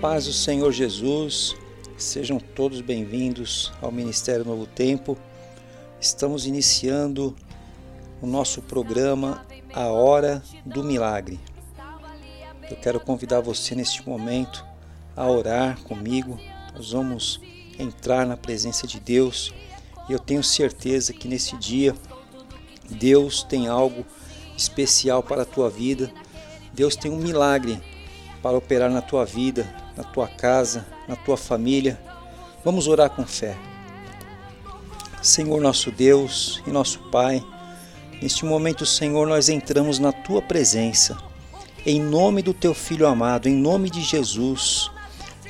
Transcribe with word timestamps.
Paz 0.00 0.24
do 0.24 0.32
Senhor 0.32 0.72
Jesus, 0.72 1.54
sejam 1.98 2.38
todos 2.38 2.80
bem-vindos 2.80 3.70
ao 3.82 3.92
Ministério 3.92 4.46
Novo 4.46 4.64
Tempo. 4.64 5.14
Estamos 6.00 6.46
iniciando 6.46 7.36
o 8.22 8.26
nosso 8.26 8.62
programa 8.62 9.44
A 9.74 9.88
Hora 9.88 10.42
do 10.64 10.82
Milagre. 10.82 11.38
Eu 12.70 12.78
quero 12.78 12.98
convidar 12.98 13.42
você 13.42 13.74
neste 13.74 14.08
momento 14.08 14.64
a 15.14 15.26
orar 15.26 15.78
comigo. 15.82 16.40
Nós 16.74 16.92
vamos 16.92 17.38
entrar 17.78 18.24
na 18.24 18.38
presença 18.38 18.86
de 18.86 18.98
Deus 18.98 19.52
e 20.08 20.14
eu 20.14 20.18
tenho 20.18 20.42
certeza 20.42 21.12
que 21.12 21.28
nesse 21.28 21.58
dia 21.58 21.94
Deus 22.88 23.42
tem 23.42 23.68
algo 23.68 24.06
especial 24.56 25.22
para 25.22 25.42
a 25.42 25.46
tua 25.46 25.68
vida. 25.68 26.10
Deus 26.72 26.96
tem 26.96 27.10
um 27.10 27.18
milagre 27.18 27.78
para 28.42 28.56
operar 28.56 28.90
na 28.90 29.02
tua 29.02 29.26
vida, 29.26 29.68
na 29.96 30.04
tua 30.04 30.28
casa, 30.28 30.86
na 31.08 31.16
tua 31.16 31.36
família. 31.36 32.00
Vamos 32.64 32.86
orar 32.86 33.10
com 33.10 33.26
fé. 33.26 33.56
Senhor 35.22 35.60
nosso 35.60 35.90
Deus 35.90 36.62
e 36.66 36.70
nosso 36.70 36.98
Pai, 37.10 37.44
neste 38.22 38.44
momento, 38.44 38.86
Senhor, 38.86 39.26
nós 39.26 39.48
entramos 39.48 39.98
na 39.98 40.12
tua 40.12 40.40
presença. 40.40 41.18
Em 41.84 42.00
nome 42.00 42.42
do 42.42 42.54
teu 42.54 42.74
filho 42.74 43.06
amado, 43.06 43.48
em 43.48 43.54
nome 43.54 43.90
de 43.90 44.02
Jesus, 44.02 44.90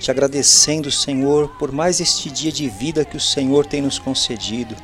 te 0.01 0.11
agradecendo, 0.11 0.91
Senhor, 0.91 1.49
por 1.59 1.71
mais 1.71 2.01
este 2.01 2.31
dia 2.31 2.51
de 2.51 2.69
vida 2.69 3.05
que 3.05 3.17
o 3.17 3.21
Senhor 3.21 3.67
tem 3.67 3.83
nos 3.83 3.99
concedido. 3.99 4.75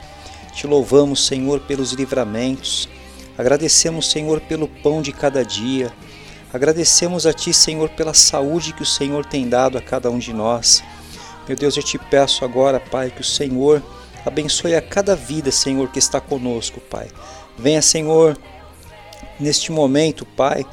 Te 0.53 0.67
louvamos, 0.67 1.27
Senhor, 1.27 1.61
pelos 1.61 1.93
livramentos. 1.93 2.89
Agradecemos, 3.37 4.11
Senhor, 4.11 4.41
pelo 4.43 4.69
pão 4.69 5.01
de 5.01 5.13
cada 5.13 5.45
dia. 5.45 5.93
Agradecemos 6.57 7.27
a 7.27 7.35
Ti, 7.35 7.53
Senhor, 7.53 7.91
pela 7.91 8.15
saúde 8.15 8.73
que 8.73 8.83
o 8.83 8.87
Senhor 8.87 9.27
tem 9.27 9.47
dado 9.47 9.77
a 9.77 9.83
cada 9.83 10.11
um 10.11 10.19
de 10.19 10.33
nós. 10.33 10.83
Meu 11.47 11.55
Deus, 11.55 11.77
eu 11.77 11.83
te 11.83 11.99
peço 11.99 12.47
agora, 12.47 12.81
Pai, 12.81 13.11
que 13.11 13.21
o 13.21 13.25
Senhor 13.25 13.83
abençoe 14.25 14.75
a 14.75 14.81
cada 14.81 15.15
vida, 15.15 15.51
Senhor, 15.51 15.91
que 15.93 15.99
está 15.99 16.19
conosco, 16.19 16.81
Pai. 16.81 17.11
Venha, 17.59 17.83
Senhor, 17.83 18.39
neste 19.39 19.71
momento, 19.71 20.25
Pai, 20.25 20.65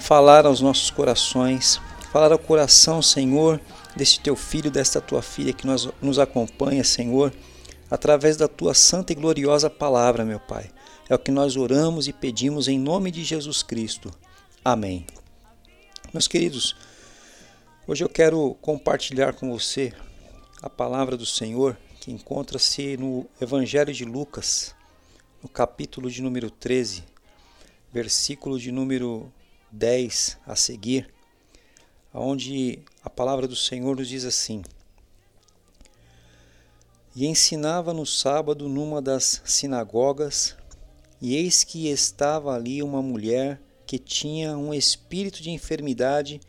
falar 0.00 0.44
aos 0.44 0.60
nossos 0.60 0.90
corações, 0.90 1.80
falar 2.12 2.32
ao 2.32 2.38
coração, 2.40 3.00
Senhor, 3.00 3.60
deste 3.94 4.18
teu 4.18 4.34
filho, 4.34 4.72
desta 4.72 5.00
tua 5.00 5.22
filha 5.22 5.52
que 5.52 5.68
nos, 5.68 5.88
nos 6.02 6.18
acompanha, 6.18 6.82
Senhor, 6.82 7.32
através 7.88 8.36
da 8.36 8.48
tua 8.48 8.74
santa 8.74 9.12
e 9.12 9.14
gloriosa 9.14 9.70
palavra, 9.70 10.24
meu 10.24 10.40
Pai. 10.40 10.68
É 11.08 11.14
o 11.14 11.18
que 11.18 11.30
nós 11.30 11.56
oramos 11.56 12.08
e 12.08 12.12
pedimos 12.12 12.66
em 12.66 12.76
nome 12.76 13.12
de 13.12 13.22
Jesus 13.22 13.62
Cristo. 13.62 14.10
Amém. 14.64 15.06
Meus 16.10 16.26
queridos, 16.26 16.74
hoje 17.86 18.02
eu 18.02 18.08
quero 18.08 18.54
compartilhar 18.62 19.34
com 19.34 19.52
você 19.52 19.92
a 20.62 20.70
palavra 20.70 21.18
do 21.18 21.26
Senhor 21.26 21.76
que 22.00 22.10
encontra-se 22.10 22.96
no 22.96 23.26
Evangelho 23.38 23.92
de 23.92 24.06
Lucas, 24.06 24.74
no 25.42 25.50
capítulo 25.50 26.10
de 26.10 26.22
número 26.22 26.50
13, 26.50 27.04
versículo 27.92 28.58
de 28.58 28.72
número 28.72 29.30
10 29.70 30.38
a 30.46 30.56
seguir, 30.56 31.12
onde 32.14 32.78
a 33.04 33.10
palavra 33.10 33.46
do 33.46 33.54
Senhor 33.54 33.94
nos 33.94 34.08
diz 34.08 34.24
assim: 34.24 34.62
E 37.14 37.26
ensinava 37.26 37.92
no 37.92 38.06
sábado 38.06 38.66
numa 38.66 39.02
das 39.02 39.42
sinagogas, 39.44 40.56
e 41.20 41.36
eis 41.36 41.64
que 41.64 41.90
estava 41.90 42.54
ali 42.54 42.82
uma 42.82 43.02
mulher 43.02 43.60
que 43.88 43.98
tinha 43.98 44.54
um 44.54 44.74
espírito 44.74 45.42
de 45.42 45.50
enfermidade 45.50 46.42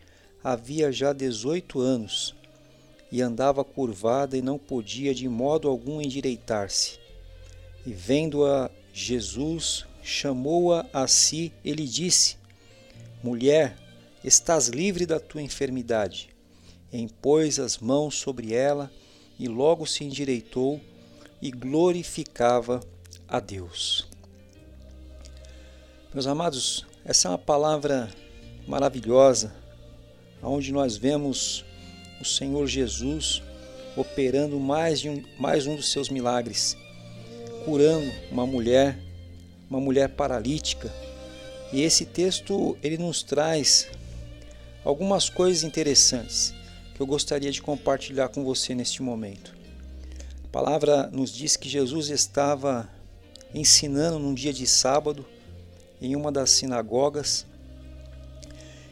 havia 0.44 0.91
já 0.91 1.13
18 1.13 1.79
anos 1.79 2.35
e 3.09 3.22
andava 3.22 3.63
curvada 3.63 4.38
e 4.38 4.41
não 4.41 4.59
podia 4.59 5.16
de 5.16 5.29
modo 5.29 5.69
algum 5.69 6.01
endireitar-se. 6.01 7.00
E 7.85 7.94
vendo-a 7.94 8.69
Jesus, 8.91 9.85
chamou-a 10.03 10.85
a 10.91 11.07
si 11.07 11.53
e 11.63 11.72
lhe 11.72 11.88
disse: 11.88 12.35
Mulher, 13.23 13.77
estás 14.21 14.67
livre 14.67 15.06
da 15.06 15.17
tua 15.17 15.41
enfermidade. 15.41 16.29
E 16.91 17.00
impôs 17.00 17.57
as 17.57 17.77
mãos 17.77 18.16
sobre 18.16 18.53
ela 18.53 18.91
e 19.39 19.47
logo 19.47 19.85
se 19.85 20.03
endireitou 20.03 20.81
e 21.41 21.51
glorificava 21.51 22.81
a 23.25 23.39
Deus. 23.39 24.09
Meus 26.13 26.27
amados, 26.27 26.88
essa 27.06 27.28
é 27.28 27.32
uma 27.32 27.38
palavra 27.38 28.10
maravilhosa, 28.68 29.54
onde 30.44 30.72
nós 30.72 30.98
vemos 30.98 31.66
o 32.20 32.26
Senhor 32.26 32.68
Jesus 32.68 33.42
operando 33.96 34.60
mais, 34.60 35.04
um, 35.06 35.24
mais 35.38 35.66
um 35.66 35.76
dos 35.76 35.92
seus 35.92 36.10
milagres, 36.10 36.78
curando 37.66 38.12
uma 38.32 38.46
mulher, 38.46 39.00
uma 39.70 39.80
mulher 39.80 40.10
paralítica. 40.10 40.94
E 41.72 41.82
esse 41.82 42.06
texto 42.06 42.78
ele 42.84 42.98
nos 42.98 43.24
traz 43.24 43.88
algumas 44.84 45.30
coisas 45.30 45.64
interessantes 45.64 46.54
que 46.94 47.02
eu 47.02 47.08
gostaria 47.08 47.52
de 47.52 47.62
compartilhar 47.62 48.28
com 48.30 48.44
você 48.44 48.76
neste 48.76 49.02
momento. 49.02 49.56
A 50.44 50.48
palavra 50.48 51.08
nos 51.08 51.34
diz 51.34 51.56
que 51.56 51.70
Jesus 51.70 52.10
estava 52.10 52.90
ensinando 53.54 54.20
num 54.20 54.34
dia 54.34 54.52
de 54.52 54.68
sábado 54.68 55.26
em 56.02 56.16
uma 56.16 56.32
das 56.32 56.52
sinagogas. 56.52 57.46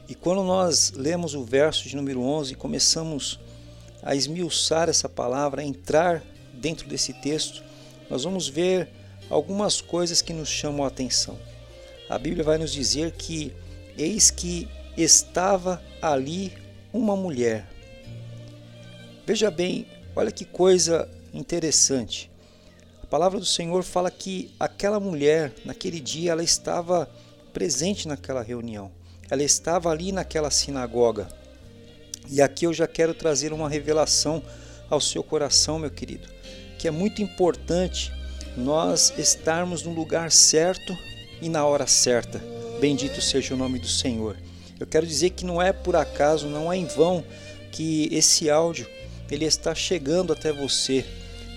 E 0.07 0.15
quando 0.15 0.43
nós 0.43 0.91
lemos 0.91 1.33
o 1.33 1.43
verso 1.43 1.87
de 1.87 1.95
número 1.95 2.21
11 2.21 2.53
e 2.53 2.55
começamos 2.55 3.39
a 4.01 4.15
esmiuçar 4.15 4.89
essa 4.89 5.09
palavra, 5.09 5.61
a 5.61 5.65
entrar 5.65 6.23
dentro 6.53 6.87
desse 6.87 7.13
texto, 7.13 7.63
nós 8.09 8.23
vamos 8.23 8.47
ver 8.47 8.89
algumas 9.29 9.81
coisas 9.81 10.21
que 10.21 10.33
nos 10.33 10.47
chamam 10.47 10.85
a 10.85 10.87
atenção. 10.87 11.37
A 12.09 12.17
Bíblia 12.17 12.43
vai 12.43 12.57
nos 12.57 12.71
dizer 12.71 13.11
que 13.11 13.53
eis 13.97 14.31
que 14.31 14.69
estava 14.95 15.81
ali 16.01 16.53
uma 16.93 17.15
mulher. 17.15 17.67
Veja 19.25 19.51
bem, 19.51 19.85
olha 20.15 20.31
que 20.31 20.45
coisa 20.45 21.09
interessante. 21.33 22.31
A 23.07 23.09
palavra 23.09 23.39
do 23.39 23.45
Senhor 23.45 23.83
fala 23.83 24.11
que 24.11 24.53
aquela 24.59 24.99
mulher, 24.99 25.53
naquele 25.63 25.97
dia, 25.97 26.33
ela 26.33 26.43
estava 26.43 27.09
presente 27.53 28.05
naquela 28.05 28.43
reunião. 28.43 28.91
Ela 29.29 29.43
estava 29.43 29.89
ali 29.89 30.11
naquela 30.11 30.51
sinagoga. 30.51 31.29
E 32.29 32.41
aqui 32.41 32.65
eu 32.65 32.73
já 32.73 32.85
quero 32.85 33.13
trazer 33.13 33.53
uma 33.53 33.69
revelação 33.69 34.43
ao 34.89 34.99
seu 34.99 35.23
coração, 35.23 35.79
meu 35.79 35.89
querido, 35.89 36.27
que 36.77 36.85
é 36.85 36.91
muito 36.91 37.21
importante 37.21 38.11
nós 38.57 39.13
estarmos 39.17 39.83
no 39.83 39.93
lugar 39.93 40.29
certo 40.29 40.93
e 41.41 41.47
na 41.47 41.65
hora 41.65 41.87
certa. 41.87 42.43
Bendito 42.81 43.21
seja 43.21 43.53
o 43.53 43.57
nome 43.57 43.79
do 43.79 43.87
Senhor. 43.87 44.35
Eu 44.77 44.85
quero 44.85 45.07
dizer 45.07 45.29
que 45.29 45.45
não 45.45 45.61
é 45.61 45.71
por 45.71 45.95
acaso, 45.95 46.49
não 46.49 46.73
é 46.73 46.75
em 46.75 46.85
vão 46.85 47.23
que 47.71 48.09
esse 48.11 48.49
áudio 48.49 48.85
ele 49.31 49.45
está 49.45 49.73
chegando 49.73 50.33
até 50.33 50.51
você 50.51 51.05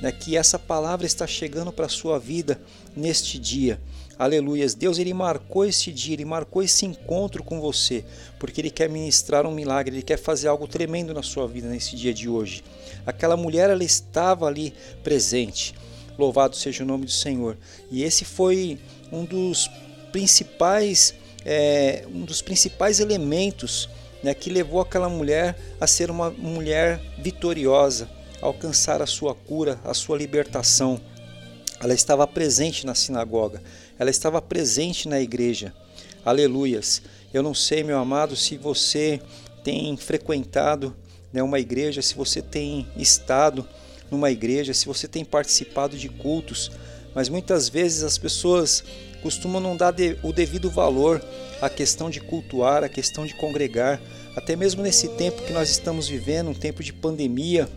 né, 0.01 0.11
que 0.13 0.37
essa 0.37 0.59
palavra 0.59 1.07
está 1.07 1.27
chegando 1.27 1.73
para 1.73 1.87
a 1.87 1.89
sua 1.89 2.19
vida 2.19 2.61
neste 2.97 3.39
dia. 3.39 3.81
Aleluias. 4.19 4.75
Deus 4.75 4.99
ele 4.99 5.15
marcou 5.15 5.65
esse 5.65 5.91
dia, 5.91 6.15
ele 6.15 6.25
marcou 6.25 6.63
esse 6.63 6.85
encontro 6.85 7.43
com 7.43 7.61
você, 7.61 8.05
porque 8.39 8.61
ele 8.61 8.71
quer 8.71 8.89
ministrar 8.89 9.47
um 9.47 9.51
milagre, 9.51 9.97
ele 9.97 10.03
quer 10.03 10.19
fazer 10.19 10.49
algo 10.49 10.69
tremendo 10.69 11.15
na 11.15 11.23
sua 11.23 11.49
vida 11.49 11.69
nesse 11.69 11.97
dia 11.97 12.13
de 12.13 12.29
hoje. 12.29 12.63
Aquela 13.07 13.37
mulher 13.37 13.71
ela 13.71 13.85
estava 13.85 14.47
ali 14.47 14.75
presente. 15.03 15.75
Louvado 16.19 16.55
seja 16.55 16.85
o 16.85 16.87
nome 16.87 17.07
do 17.07 17.11
Senhor. 17.11 17.57
E 17.91 18.03
esse 18.03 18.27
foi 18.27 18.79
um 19.11 19.25
dos 19.25 19.71
principais 20.13 21.15
é, 21.45 22.05
um 22.13 22.25
dos 22.25 22.43
principais 22.43 23.01
elementos 23.01 23.89
né, 24.23 24.35
que 24.35 24.51
levou 24.51 24.81
aquela 24.81 25.09
mulher 25.09 25.57
a 25.81 25.87
ser 25.87 26.11
uma 26.11 26.31
mulher 26.31 27.01
vitoriosa, 27.19 28.09
alcançar 28.41 29.03
a 29.03 29.07
sua 29.07 29.35
cura, 29.35 29.79
a 29.85 29.95
sua 29.95 30.17
libertação. 30.17 31.01
Ela 31.83 31.95
estava 31.95 32.27
presente 32.27 32.87
na 32.87 32.95
sinagoga, 32.95 33.63
ela 33.99 34.11
estava 34.11 34.41
presente 34.41 35.09
na 35.09 35.21
igreja. 35.21 35.73
Aleluias. 36.25 37.03
Eu 37.33 37.43
não 37.43 37.55
sei, 37.55 37.83
meu 37.83 37.99
amado, 37.99 38.37
se 38.37 38.57
você 38.57 39.21
tem 39.63 39.97
frequentado 39.97 40.95
né, 41.33 41.43
uma 41.43 41.59
igreja, 41.59 42.03
se 42.03 42.15
você 42.15 42.43
tem 42.43 42.87
estado 42.97 43.67
numa 44.11 44.31
igreja, 44.31 44.75
se 44.75 44.87
você 44.87 45.07
tem 45.07 45.25
participado 45.25 45.97
de 45.97 46.09
cultos, 46.09 46.71
mas 47.15 47.29
muitas 47.29 47.69
vezes 47.69 48.03
as 48.03 48.19
pessoas 48.19 48.85
costumam 49.23 49.61
não 49.61 49.77
dar 49.77 49.95
o 50.23 50.33
devido 50.33 50.71
valor 50.71 51.23
à 51.61 51.69
questão 51.69 52.11
de 52.11 52.21
cultuar, 52.21 52.83
à 52.83 52.89
questão 52.89 53.27
de 53.27 53.35
congregar, 53.35 54.01
até 54.35 54.57
mesmo 54.57 54.83
nesse 54.83 55.09
tempo 55.09 55.43
que 55.43 55.53
nós 55.53 55.71
estamos 55.71 56.09
vivendo, 56.09 56.51
um 56.51 56.55
tempo 56.55 56.83
de 56.83 56.93
pandemia, 56.93 57.69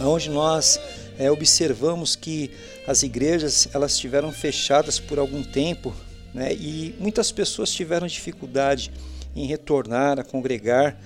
onde 0.00 0.30
nós 0.30 0.78
é, 1.18 1.30
observamos 1.30 2.16
que 2.16 2.50
as 2.86 3.02
igrejas 3.02 3.68
elas 3.72 3.92
estiveram 3.92 4.32
fechadas 4.32 4.98
por 4.98 5.18
algum 5.18 5.42
tempo 5.42 5.94
né, 6.32 6.52
e 6.52 6.94
muitas 6.98 7.30
pessoas 7.30 7.70
tiveram 7.70 8.06
dificuldade 8.06 8.90
em 9.36 9.46
retornar 9.46 10.18
a 10.18 10.24
congregar 10.24 10.96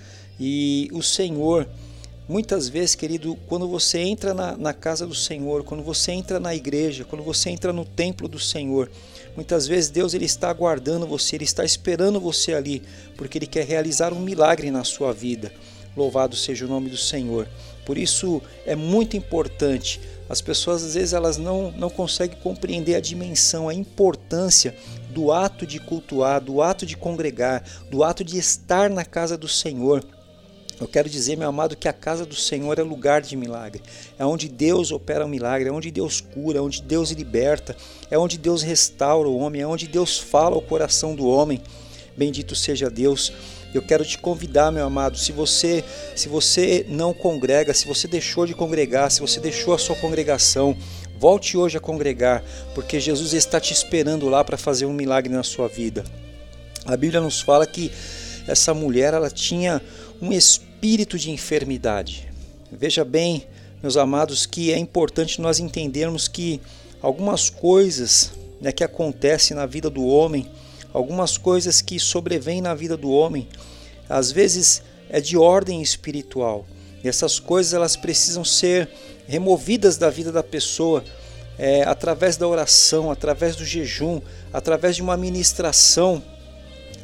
E 0.40 0.88
o 0.92 1.02
Senhor, 1.02 1.68
muitas 2.28 2.68
vezes, 2.68 2.94
querido, 2.94 3.36
quando 3.48 3.66
você 3.66 3.98
entra 3.98 4.32
na, 4.32 4.56
na 4.56 4.72
casa 4.72 5.06
do 5.06 5.14
Senhor, 5.14 5.64
quando 5.64 5.82
você 5.82 6.12
entra 6.12 6.38
na 6.38 6.54
igreja, 6.54 7.04
quando 7.04 7.24
você 7.24 7.50
entra 7.50 7.72
no 7.72 7.84
templo 7.84 8.28
do 8.28 8.38
Senhor, 8.38 8.90
muitas 9.34 9.66
vezes 9.66 9.90
Deus 9.90 10.14
ele 10.14 10.26
está 10.26 10.48
aguardando 10.48 11.06
você, 11.06 11.36
ele 11.36 11.44
está 11.44 11.64
esperando 11.64 12.20
você 12.20 12.54
ali, 12.54 12.82
porque 13.16 13.38
ele 13.38 13.46
quer 13.46 13.66
realizar 13.66 14.12
um 14.12 14.20
milagre 14.20 14.70
na 14.70 14.84
sua 14.84 15.12
vida. 15.12 15.52
Louvado 15.96 16.36
seja 16.36 16.64
o 16.64 16.68
nome 16.68 16.88
do 16.88 16.96
Senhor. 16.96 17.48
Por 17.88 17.96
isso 17.96 18.42
é 18.66 18.76
muito 18.76 19.16
importante. 19.16 19.98
As 20.28 20.42
pessoas 20.42 20.84
às 20.84 20.92
vezes 20.92 21.14
elas 21.14 21.38
não, 21.38 21.70
não 21.70 21.88
conseguem 21.88 22.36
compreender 22.38 22.94
a 22.94 23.00
dimensão, 23.00 23.66
a 23.66 23.72
importância 23.72 24.76
do 25.08 25.32
ato 25.32 25.66
de 25.66 25.80
cultuar, 25.80 26.38
do 26.38 26.60
ato 26.60 26.84
de 26.84 26.98
congregar, 26.98 27.64
do 27.90 28.04
ato 28.04 28.22
de 28.22 28.36
estar 28.36 28.90
na 28.90 29.06
casa 29.06 29.38
do 29.38 29.48
Senhor. 29.48 30.04
Eu 30.78 30.86
quero 30.86 31.08
dizer, 31.08 31.38
meu 31.38 31.48
amado, 31.48 31.74
que 31.74 31.88
a 31.88 31.92
casa 31.94 32.26
do 32.26 32.34
Senhor 32.34 32.78
é 32.78 32.82
lugar 32.82 33.22
de 33.22 33.34
milagre. 33.34 33.80
É 34.18 34.26
onde 34.26 34.50
Deus 34.50 34.92
opera 34.92 35.24
o 35.24 35.26
um 35.26 35.30
milagre, 35.30 35.70
é 35.70 35.72
onde 35.72 35.90
Deus 35.90 36.20
cura, 36.20 36.58
é 36.58 36.60
onde 36.60 36.82
Deus 36.82 37.10
liberta, 37.12 37.74
é 38.10 38.18
onde 38.18 38.36
Deus 38.36 38.60
restaura 38.60 39.26
o 39.26 39.38
homem, 39.38 39.62
é 39.62 39.66
onde 39.66 39.88
Deus 39.88 40.18
fala 40.18 40.56
ao 40.56 40.60
coração 40.60 41.16
do 41.16 41.26
homem. 41.26 41.62
Bendito 42.14 42.54
seja 42.54 42.90
Deus. 42.90 43.32
Eu 43.74 43.82
quero 43.82 44.04
te 44.04 44.16
convidar, 44.16 44.72
meu 44.72 44.86
amado, 44.86 45.18
se 45.18 45.30
você 45.30 45.84
se 46.16 46.28
você 46.28 46.86
não 46.88 47.12
congrega, 47.12 47.74
se 47.74 47.86
você 47.86 48.08
deixou 48.08 48.46
de 48.46 48.54
congregar, 48.54 49.10
se 49.10 49.20
você 49.20 49.38
deixou 49.40 49.74
a 49.74 49.78
sua 49.78 49.94
congregação, 49.96 50.76
volte 51.18 51.56
hoje 51.56 51.76
a 51.76 51.80
congregar, 51.80 52.42
porque 52.74 52.98
Jesus 52.98 53.34
está 53.34 53.60
te 53.60 53.72
esperando 53.72 54.28
lá 54.28 54.42
para 54.42 54.56
fazer 54.56 54.86
um 54.86 54.92
milagre 54.92 55.32
na 55.32 55.42
sua 55.42 55.68
vida. 55.68 56.04
A 56.86 56.96
Bíblia 56.96 57.20
nos 57.20 57.40
fala 57.40 57.66
que 57.66 57.92
essa 58.46 58.72
mulher 58.72 59.12
ela 59.12 59.30
tinha 59.30 59.82
um 60.22 60.32
espírito 60.32 61.18
de 61.18 61.30
enfermidade. 61.30 62.28
Veja 62.72 63.04
bem, 63.04 63.46
meus 63.82 63.96
amados, 63.96 64.46
que 64.46 64.72
é 64.72 64.78
importante 64.78 65.40
nós 65.40 65.58
entendermos 65.58 66.26
que 66.26 66.60
algumas 67.02 67.50
coisas 67.50 68.32
né, 68.60 68.72
que 68.72 68.82
acontecem 68.82 69.56
na 69.56 69.66
vida 69.66 69.90
do 69.90 70.06
homem 70.06 70.48
algumas 70.92 71.36
coisas 71.36 71.80
que 71.80 71.98
sobrevêm 71.98 72.60
na 72.60 72.74
vida 72.74 72.96
do 72.96 73.10
homem, 73.10 73.48
às 74.08 74.32
vezes 74.32 74.82
é 75.08 75.20
de 75.20 75.36
ordem 75.36 75.82
espiritual. 75.82 76.66
E 77.02 77.08
essas 77.08 77.38
coisas 77.38 77.72
elas 77.72 77.96
precisam 77.96 78.44
ser 78.44 78.88
removidas 79.26 79.96
da 79.96 80.10
vida 80.10 80.32
da 80.32 80.42
pessoa 80.42 81.04
é, 81.58 81.82
através 81.82 82.36
da 82.36 82.46
oração, 82.46 83.10
através 83.10 83.56
do 83.56 83.64
jejum, 83.64 84.20
através 84.52 84.96
de 84.96 85.02
uma 85.02 85.16
ministração 85.16 86.22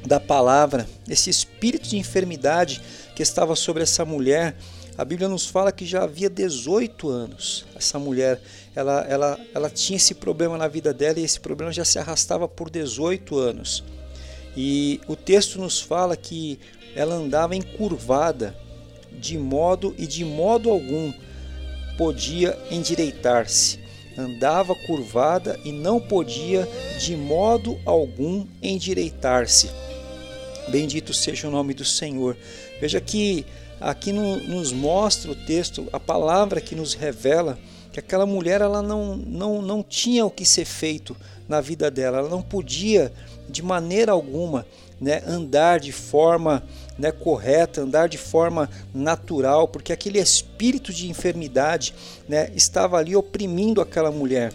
da 0.06 0.20
palavra. 0.20 0.86
Esse 1.08 1.30
espírito 1.30 1.88
de 1.88 1.98
enfermidade 1.98 2.80
que 3.14 3.22
estava 3.22 3.56
sobre 3.56 3.82
essa 3.82 4.04
mulher, 4.04 4.56
a 4.96 5.04
Bíblia 5.04 5.28
nos 5.28 5.46
fala 5.46 5.72
que 5.72 5.84
já 5.84 6.04
havia 6.04 6.30
18 6.30 7.08
anos. 7.08 7.66
Essa 7.74 7.98
mulher, 7.98 8.40
ela, 8.76 9.04
ela, 9.08 9.40
ela 9.52 9.70
tinha 9.70 9.96
esse 9.96 10.14
problema 10.14 10.56
na 10.56 10.68
vida 10.68 10.94
dela 10.94 11.18
e 11.18 11.24
esse 11.24 11.40
problema 11.40 11.72
já 11.72 11.84
se 11.84 11.98
arrastava 11.98 12.46
por 12.46 12.70
18 12.70 13.36
anos. 13.36 13.82
E 14.56 15.00
o 15.08 15.16
texto 15.16 15.60
nos 15.60 15.80
fala 15.80 16.16
que 16.16 16.60
ela 16.94 17.16
andava 17.16 17.56
encurvada, 17.56 18.56
de 19.10 19.36
modo 19.36 19.94
e 19.98 20.06
de 20.06 20.24
modo 20.24 20.70
algum 20.70 21.12
podia 21.98 22.56
endireitar-se. 22.70 23.80
Andava 24.16 24.76
curvada 24.86 25.58
e 25.64 25.72
não 25.72 26.00
podia 26.00 26.68
de 27.00 27.16
modo 27.16 27.80
algum 27.84 28.46
endireitar-se. 28.62 29.70
Bendito 30.68 31.12
seja 31.12 31.48
o 31.48 31.50
nome 31.50 31.74
do 31.74 31.84
Senhor. 31.84 32.36
Veja 32.80 33.00
que 33.00 33.44
aqui 33.80 34.12
no, 34.12 34.36
nos 34.36 34.72
mostra 34.72 35.30
o 35.30 35.34
texto, 35.34 35.88
a 35.92 36.00
palavra 36.00 36.60
que 36.60 36.74
nos 36.74 36.94
revela 36.94 37.58
que 37.94 38.00
aquela 38.00 38.26
mulher 38.26 38.60
ela 38.60 38.82
não, 38.82 39.14
não, 39.16 39.62
não 39.62 39.80
tinha 39.80 40.26
o 40.26 40.30
que 40.30 40.44
ser 40.44 40.64
feito 40.64 41.16
na 41.48 41.60
vida 41.60 41.88
dela, 41.92 42.18
ela 42.18 42.28
não 42.28 42.42
podia 42.42 43.12
de 43.48 43.62
maneira 43.62 44.10
alguma 44.10 44.66
né, 45.00 45.22
andar 45.26 45.78
de 45.78 45.92
forma 45.92 46.64
né, 46.98 47.12
correta, 47.12 47.82
andar 47.82 48.08
de 48.08 48.18
forma 48.18 48.68
natural, 48.92 49.68
porque 49.68 49.92
aquele 49.92 50.18
espírito 50.18 50.92
de 50.92 51.08
enfermidade 51.08 51.94
né, 52.28 52.50
estava 52.56 52.98
ali 52.98 53.14
oprimindo 53.14 53.80
aquela 53.80 54.10
mulher, 54.10 54.52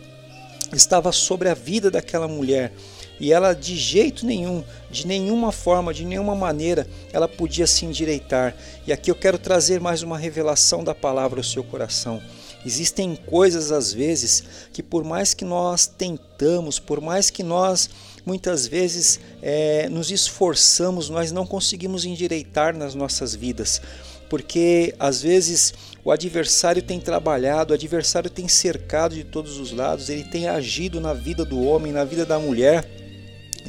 estava 0.73 1.11
sobre 1.13 1.47
a 1.47 1.53
vida 1.53 1.89
daquela 1.89 2.27
mulher 2.27 2.73
e 3.19 3.33
ela 3.33 3.53
de 3.53 3.75
jeito 3.75 4.25
nenhum, 4.25 4.63
de 4.89 5.05
nenhuma 5.05 5.51
forma, 5.51 5.93
de 5.93 6.05
nenhuma 6.05 6.35
maneira, 6.35 6.87
ela 7.11 7.27
podia 7.27 7.67
se 7.67 7.85
endireitar. 7.85 8.55
E 8.87 8.93
aqui 8.93 9.11
eu 9.11 9.15
quero 9.15 9.37
trazer 9.37 9.79
mais 9.79 10.01
uma 10.01 10.17
revelação 10.17 10.83
da 10.83 10.95
palavra 10.95 11.39
ao 11.39 11.43
seu 11.43 11.63
coração. 11.63 12.21
Existem 12.65 13.15
coisas 13.15 13.71
às 13.71 13.93
vezes 13.93 14.43
que 14.73 14.83
por 14.83 15.03
mais 15.03 15.33
que 15.33 15.45
nós 15.45 15.87
tentamos, 15.87 16.77
por 16.77 16.99
mais 16.99 17.29
que 17.29 17.41
nós 17.41 17.89
muitas 18.25 18.67
vezes 18.67 19.19
é, 19.41 19.87
nos 19.89 20.11
esforçamos, 20.11 21.09
nós 21.09 21.31
não 21.31 21.45
conseguimos 21.45 22.03
endireitar 22.03 22.75
nas 22.75 22.93
nossas 22.93 23.33
vidas, 23.33 23.81
porque 24.29 24.93
às 24.99 25.21
vezes 25.21 25.73
o 26.03 26.11
adversário 26.11 26.81
tem 26.81 26.99
trabalhado, 26.99 27.71
o 27.71 27.75
adversário 27.75 28.29
tem 28.29 28.47
cercado 28.47 29.15
de 29.15 29.23
todos 29.23 29.57
os 29.57 29.71
lados, 29.71 30.09
ele 30.09 30.25
tem 30.25 30.47
agido 30.47 30.99
na 30.99 31.13
vida 31.13 31.45
do 31.45 31.63
homem, 31.63 31.93
na 31.93 32.03
vida 32.03 32.25
da 32.25 32.37
mulher 32.37 33.08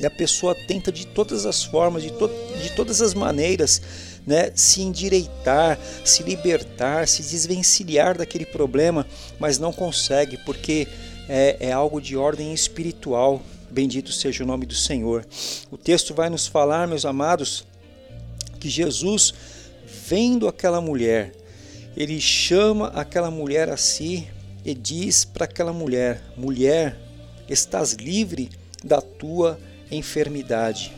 e 0.00 0.07
a 0.07 0.11
pessoa 0.11 0.54
tenta 0.54 0.90
de 0.90 1.07
todas 1.07 1.45
as 1.45 1.62
formas, 1.62 2.02
de, 2.02 2.11
to 2.11 2.30
de 2.62 2.71
todas 2.75 3.02
as 3.02 3.12
maneiras, 3.12 3.83
né, 4.26 4.50
se 4.54 4.80
endireitar, 4.80 5.78
se 6.02 6.23
libertar, 6.23 7.07
se 7.07 7.23
desvencilhar 7.23 8.16
daquele 8.16 8.47
problema, 8.47 9.07
mas 9.38 9.59
não 9.59 9.73
consegue, 9.73 10.38
porque 10.38 10.88
é, 11.28 11.57
é 11.61 11.73
algo 11.73 12.00
de 12.00 12.16
ordem 12.16 12.54
espiritual. 12.54 13.42
Bendito 13.71 14.11
seja 14.11 14.42
o 14.42 14.47
nome 14.47 14.64
do 14.64 14.75
Senhor. 14.75 15.26
O 15.71 15.76
texto 15.76 16.14
vai 16.14 16.30
nos 16.30 16.47
falar, 16.47 16.88
meus 16.88 17.04
amados, 17.04 17.66
que 18.59 18.71
Jesus, 18.71 19.35
vendo 20.09 20.49
aquela 20.49 20.80
mulher, 20.80 21.33
ele 21.95 22.19
chama 22.21 22.88
aquela 22.88 23.30
mulher 23.30 23.69
a 23.69 23.76
si 23.76 24.26
e 24.64 24.75
diz 24.75 25.25
para 25.26 25.45
aquela 25.45 25.73
mulher: 25.73 26.23
Mulher, 26.37 26.97
estás 27.49 27.92
livre 27.92 28.50
da 28.83 29.00
tua 29.00 29.59
enfermidade. 29.90 30.92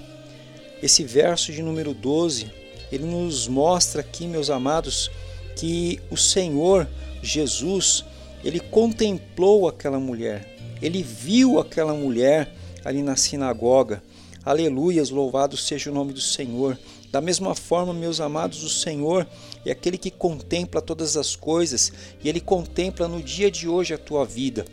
Esse 0.82 1.04
verso 1.04 1.52
de 1.52 1.62
número 1.62 1.94
12, 1.94 2.50
ele 2.90 3.04
nos 3.04 3.46
mostra 3.46 4.00
aqui, 4.00 4.26
meus 4.26 4.50
amados, 4.50 5.10
que 5.56 6.00
o 6.10 6.16
Senhor 6.16 6.88
Jesus, 7.22 8.04
ele 8.44 8.58
contemplou 8.58 9.68
aquela 9.68 9.98
mulher, 9.98 10.56
ele 10.80 11.02
viu 11.02 11.58
aquela 11.58 11.94
mulher 11.94 12.52
ali 12.84 13.02
na 13.02 13.16
sinagoga. 13.16 14.02
Aleluias, 14.44 15.10
louvado 15.10 15.56
seja 15.56 15.90
o 15.90 15.94
nome 15.94 16.12
do 16.12 16.20
Senhor. 16.20 16.76
Da 17.12 17.20
mesma 17.20 17.54
forma, 17.54 17.94
meus 17.94 18.20
amados, 18.20 18.64
o 18.64 18.68
Senhor 18.68 19.26
é 19.64 19.70
aquele 19.70 19.96
que 19.96 20.10
contempla 20.10 20.82
todas 20.82 21.16
as 21.16 21.36
coisas 21.36 21.92
e 22.24 22.28
ele 22.28 22.40
contempla 22.40 23.06
no 23.06 23.22
dia 23.22 23.50
de 23.50 23.68
hoje 23.68 23.94
a 23.94 23.98
tua 23.98 24.24
vida. 24.24 24.64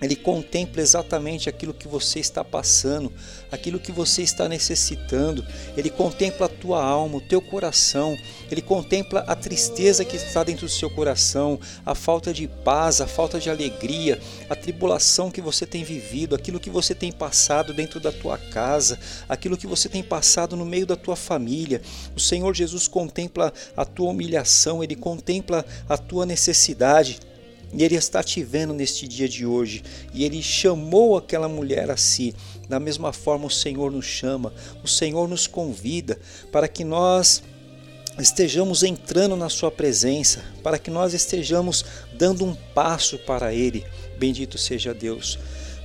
Ele 0.00 0.14
contempla 0.14 0.82
exatamente 0.82 1.48
aquilo 1.48 1.72
que 1.72 1.88
você 1.88 2.20
está 2.20 2.44
passando, 2.44 3.10
aquilo 3.50 3.78
que 3.78 3.90
você 3.90 4.22
está 4.22 4.46
necessitando. 4.48 5.44
Ele 5.76 5.88
contempla 5.88 6.46
a 6.46 6.50
tua 6.50 6.84
alma, 6.84 7.16
o 7.16 7.20
teu 7.20 7.40
coração. 7.40 8.16
Ele 8.50 8.60
contempla 8.60 9.20
a 9.26 9.34
tristeza 9.34 10.04
que 10.04 10.16
está 10.16 10.44
dentro 10.44 10.66
do 10.66 10.72
seu 10.72 10.90
coração, 10.90 11.58
a 11.84 11.94
falta 11.94 12.32
de 12.32 12.46
paz, 12.46 13.00
a 13.00 13.06
falta 13.06 13.40
de 13.40 13.48
alegria, 13.48 14.20
a 14.50 14.54
tribulação 14.54 15.30
que 15.30 15.40
você 15.40 15.64
tem 15.64 15.82
vivido, 15.82 16.34
aquilo 16.34 16.60
que 16.60 16.70
você 16.70 16.94
tem 16.94 17.10
passado 17.10 17.72
dentro 17.72 17.98
da 17.98 18.12
tua 18.12 18.36
casa, 18.36 18.98
aquilo 19.28 19.56
que 19.56 19.66
você 19.66 19.88
tem 19.88 20.02
passado 20.02 20.56
no 20.56 20.66
meio 20.66 20.86
da 20.86 20.96
tua 20.96 21.16
família. 21.16 21.80
O 22.14 22.20
Senhor 22.20 22.54
Jesus 22.54 22.86
contempla 22.86 23.52
a 23.74 23.84
tua 23.84 24.10
humilhação, 24.10 24.84
ele 24.84 24.94
contempla 24.94 25.64
a 25.88 25.96
tua 25.96 26.26
necessidade. 26.26 27.18
E 27.72 27.82
Ele 27.82 27.94
está 27.94 28.22
te 28.22 28.42
vendo 28.42 28.72
neste 28.72 29.06
dia 29.06 29.28
de 29.28 29.44
hoje. 29.44 29.82
E 30.14 30.24
Ele 30.24 30.42
chamou 30.42 31.16
aquela 31.16 31.48
mulher 31.48 31.90
a 31.90 31.96
si. 31.96 32.34
Da 32.68 32.80
mesma 32.80 33.12
forma, 33.12 33.46
o 33.46 33.50
Senhor 33.50 33.90
nos 33.90 34.06
chama, 34.06 34.52
o 34.82 34.88
Senhor 34.88 35.28
nos 35.28 35.46
convida 35.46 36.18
para 36.50 36.68
que 36.68 36.84
nós 36.84 37.42
estejamos 38.18 38.82
entrando 38.82 39.36
na 39.36 39.48
Sua 39.48 39.70
presença, 39.70 40.42
para 40.62 40.78
que 40.78 40.90
nós 40.90 41.14
estejamos 41.14 41.84
dando 42.14 42.44
um 42.44 42.54
passo 42.74 43.18
para 43.18 43.52
Ele. 43.52 43.84
Bendito 44.18 44.56
seja 44.58 44.94
Deus. 44.94 45.38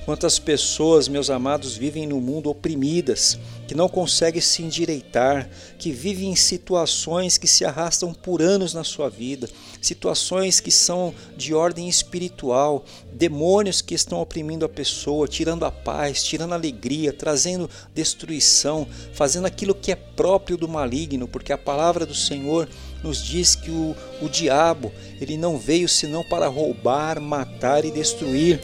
Quantas 0.04 0.36
pessoas, 0.36 1.06
meus 1.06 1.30
amados, 1.30 1.76
vivem 1.76 2.08
no 2.08 2.20
mundo 2.20 2.50
oprimidas, 2.50 3.38
que 3.68 3.74
não 3.74 3.88
conseguem 3.88 4.40
se 4.40 4.60
endireitar, 4.60 5.48
que 5.78 5.92
vivem 5.92 6.32
em 6.32 6.36
situações 6.36 7.38
que 7.38 7.46
se 7.46 7.64
arrastam 7.64 8.12
por 8.12 8.42
anos 8.42 8.74
na 8.74 8.82
sua 8.82 9.08
vida, 9.08 9.48
situações 9.82 10.60
que 10.60 10.70
são 10.70 11.12
de 11.36 11.52
ordem 11.52 11.88
espiritual, 11.88 12.84
demônios 13.12 13.82
que 13.82 13.94
estão 13.94 14.20
oprimindo 14.20 14.64
a 14.64 14.68
pessoa, 14.68 15.26
tirando 15.26 15.64
a 15.64 15.72
paz, 15.72 16.22
tirando 16.22 16.52
a 16.52 16.54
alegria, 16.54 17.12
trazendo 17.12 17.68
destruição, 17.92 18.86
fazendo 19.12 19.46
aquilo 19.46 19.74
que 19.74 19.90
é 19.90 19.96
próprio 19.96 20.56
do 20.56 20.68
maligno, 20.68 21.26
porque 21.26 21.52
a 21.52 21.58
palavra 21.58 22.06
do 22.06 22.14
Senhor 22.14 22.68
nos 23.02 23.22
diz 23.22 23.56
que 23.56 23.70
o, 23.70 23.96
o 24.22 24.28
diabo 24.28 24.92
ele 25.20 25.36
não 25.36 25.58
veio 25.58 25.88
senão 25.88 26.22
para 26.22 26.46
roubar, 26.46 27.20
matar 27.20 27.84
e 27.84 27.90
destruir. 27.90 28.60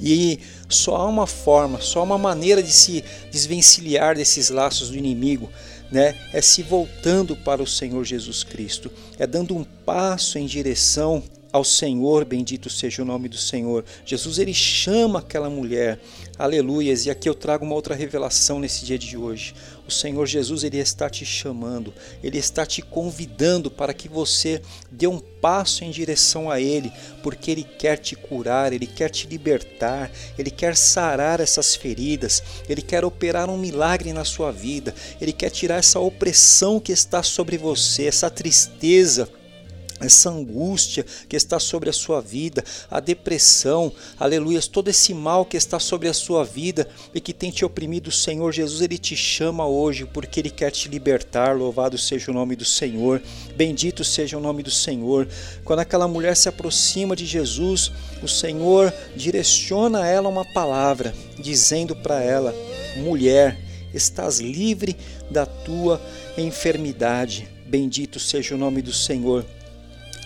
E 0.00 0.40
só 0.68 0.96
há 0.96 1.06
uma 1.06 1.26
forma, 1.26 1.80
só 1.80 2.00
há 2.00 2.02
uma 2.02 2.18
maneira 2.18 2.62
de 2.62 2.72
se 2.72 3.04
desvencilhar 3.30 4.16
desses 4.16 4.50
laços 4.50 4.90
do 4.90 4.96
inimigo, 4.96 5.50
né? 5.92 6.16
É 6.32 6.40
se 6.40 6.62
voltando 6.62 7.36
para 7.36 7.62
o 7.62 7.66
Senhor 7.66 8.02
Jesus 8.04 8.42
Cristo, 8.42 8.90
é 9.18 9.26
dando 9.26 9.54
um 9.54 9.62
passo 9.62 10.38
em 10.38 10.46
direção 10.46 11.22
ao 11.52 11.62
Senhor, 11.62 12.24
bendito 12.24 12.70
seja 12.70 13.02
o 13.02 13.04
nome 13.04 13.28
do 13.28 13.36
Senhor. 13.36 13.84
Jesus 14.06 14.38
ele 14.38 14.54
chama 14.54 15.18
aquela 15.18 15.50
mulher, 15.50 16.00
aleluias, 16.42 17.06
e 17.06 17.10
aqui 17.10 17.28
eu 17.28 17.36
trago 17.36 17.64
uma 17.64 17.76
outra 17.76 17.94
revelação 17.94 18.58
nesse 18.58 18.84
dia 18.84 18.98
de 18.98 19.16
hoje. 19.16 19.54
O 19.86 19.92
Senhor 19.92 20.26
Jesus 20.26 20.64
ele 20.64 20.78
está 20.78 21.08
te 21.08 21.24
chamando, 21.24 21.94
ele 22.20 22.36
está 22.36 22.66
te 22.66 22.82
convidando 22.82 23.70
para 23.70 23.94
que 23.94 24.08
você 24.08 24.60
dê 24.90 25.06
um 25.06 25.20
passo 25.20 25.84
em 25.84 25.90
direção 25.92 26.50
a 26.50 26.60
ele, 26.60 26.92
porque 27.22 27.48
ele 27.48 27.62
quer 27.62 27.96
te 27.96 28.16
curar, 28.16 28.72
ele 28.72 28.88
quer 28.88 29.08
te 29.08 29.28
libertar, 29.28 30.10
ele 30.36 30.50
quer 30.50 30.76
sarar 30.76 31.38
essas 31.38 31.76
feridas, 31.76 32.42
ele 32.68 32.82
quer 32.82 33.04
operar 33.04 33.48
um 33.48 33.56
milagre 33.56 34.12
na 34.12 34.24
sua 34.24 34.50
vida, 34.50 34.92
ele 35.20 35.32
quer 35.32 35.50
tirar 35.50 35.76
essa 35.76 36.00
opressão 36.00 36.80
que 36.80 36.90
está 36.90 37.22
sobre 37.22 37.56
você, 37.56 38.06
essa 38.06 38.28
tristeza 38.28 39.28
essa 40.02 40.30
angústia 40.30 41.04
que 41.28 41.36
está 41.36 41.58
sobre 41.58 41.88
a 41.88 41.92
sua 41.92 42.20
vida, 42.20 42.64
a 42.90 43.00
depressão, 43.00 43.92
aleluias, 44.18 44.66
todo 44.66 44.88
esse 44.88 45.14
mal 45.14 45.44
que 45.44 45.56
está 45.56 45.78
sobre 45.78 46.08
a 46.08 46.14
sua 46.14 46.44
vida 46.44 46.88
e 47.14 47.20
que 47.20 47.32
tem 47.32 47.50
te 47.50 47.64
oprimido, 47.64 48.08
o 48.08 48.12
Senhor 48.12 48.52
Jesus, 48.52 48.80
ele 48.80 48.98
te 48.98 49.16
chama 49.16 49.66
hoje 49.66 50.04
porque 50.04 50.40
ele 50.40 50.50
quer 50.50 50.70
te 50.70 50.88
libertar. 50.88 51.56
Louvado 51.56 51.96
seja 51.96 52.30
o 52.30 52.34
nome 52.34 52.56
do 52.56 52.64
Senhor, 52.64 53.22
bendito 53.56 54.04
seja 54.04 54.36
o 54.36 54.40
nome 54.40 54.62
do 54.62 54.70
Senhor. 54.70 55.28
Quando 55.64 55.80
aquela 55.80 56.08
mulher 56.08 56.36
se 56.36 56.48
aproxima 56.48 57.14
de 57.14 57.26
Jesus, 57.26 57.92
o 58.22 58.28
Senhor 58.28 58.92
direciona 59.16 60.02
a 60.02 60.06
ela 60.06 60.28
uma 60.28 60.44
palavra, 60.52 61.14
dizendo 61.38 61.94
para 61.94 62.22
ela: 62.22 62.54
mulher, 62.96 63.58
estás 63.94 64.40
livre 64.40 64.96
da 65.30 65.46
tua 65.46 66.00
enfermidade. 66.36 67.48
Bendito 67.66 68.18
seja 68.18 68.54
o 68.54 68.58
nome 68.58 68.82
do 68.82 68.92
Senhor. 68.92 69.44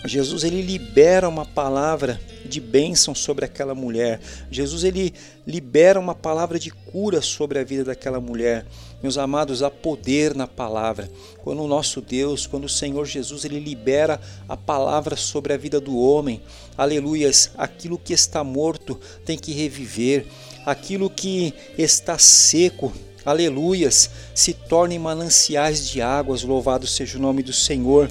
Jesus 0.05 0.43
ele 0.43 0.61
libera 0.61 1.27
uma 1.27 1.45
palavra 1.45 2.19
de 2.45 2.61
bênção 2.61 3.15
sobre 3.15 3.45
aquela 3.45 3.73
mulher. 3.73 4.19
Jesus 4.49 4.83
ele 4.83 5.13
libera 5.45 5.99
uma 5.99 6.13
palavra 6.13 6.59
de 6.59 6.69
cura 6.69 7.21
sobre 7.21 7.59
a 7.59 7.63
vida 7.63 7.83
daquela 7.83 8.19
mulher. 8.19 8.65
Meus 9.01 9.17
amados, 9.17 9.63
há 9.63 9.69
poder 9.69 10.35
na 10.35 10.47
palavra. 10.47 11.09
Quando 11.43 11.63
o 11.63 11.67
nosso 11.67 11.99
Deus, 11.99 12.45
quando 12.45 12.65
o 12.65 12.69
Senhor 12.69 13.05
Jesus 13.05 13.43
ele 13.43 13.59
libera 13.59 14.21
a 14.47 14.55
palavra 14.55 15.15
sobre 15.15 15.53
a 15.53 15.57
vida 15.57 15.79
do 15.79 15.97
homem, 15.97 16.41
aleluias, 16.77 17.51
aquilo 17.57 17.97
que 17.97 18.13
está 18.13 18.43
morto 18.43 18.99
tem 19.25 19.37
que 19.37 19.51
reviver, 19.51 20.25
aquilo 20.65 21.09
que 21.09 21.53
está 21.77 22.17
seco 22.17 22.93
aleluias, 23.25 24.09
se 24.33 24.53
tornem 24.53 24.97
mananciais 24.97 25.85
de 25.85 26.01
águas, 26.01 26.43
louvado 26.43 26.87
seja 26.87 27.17
o 27.17 27.21
nome 27.21 27.43
do 27.43 27.51
Senhor. 27.51 28.09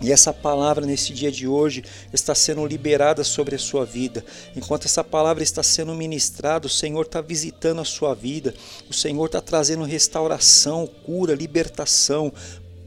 E 0.00 0.12
essa 0.12 0.32
palavra 0.32 0.84
nesse 0.84 1.12
dia 1.12 1.32
de 1.32 1.48
hoje 1.48 1.82
está 2.12 2.34
sendo 2.34 2.66
liberada 2.66 3.24
sobre 3.24 3.56
a 3.56 3.58
sua 3.58 3.84
vida. 3.84 4.24
Enquanto 4.54 4.84
essa 4.84 5.02
palavra 5.02 5.42
está 5.42 5.62
sendo 5.62 5.94
ministrada, 5.94 6.66
o 6.66 6.70
Senhor 6.70 7.02
está 7.02 7.20
visitando 7.20 7.80
a 7.80 7.84
sua 7.84 8.14
vida. 8.14 8.54
O 8.90 8.92
Senhor 8.92 9.26
está 9.26 9.40
trazendo 9.40 9.84
restauração, 9.84 10.86
cura, 10.86 11.34
libertação, 11.34 12.32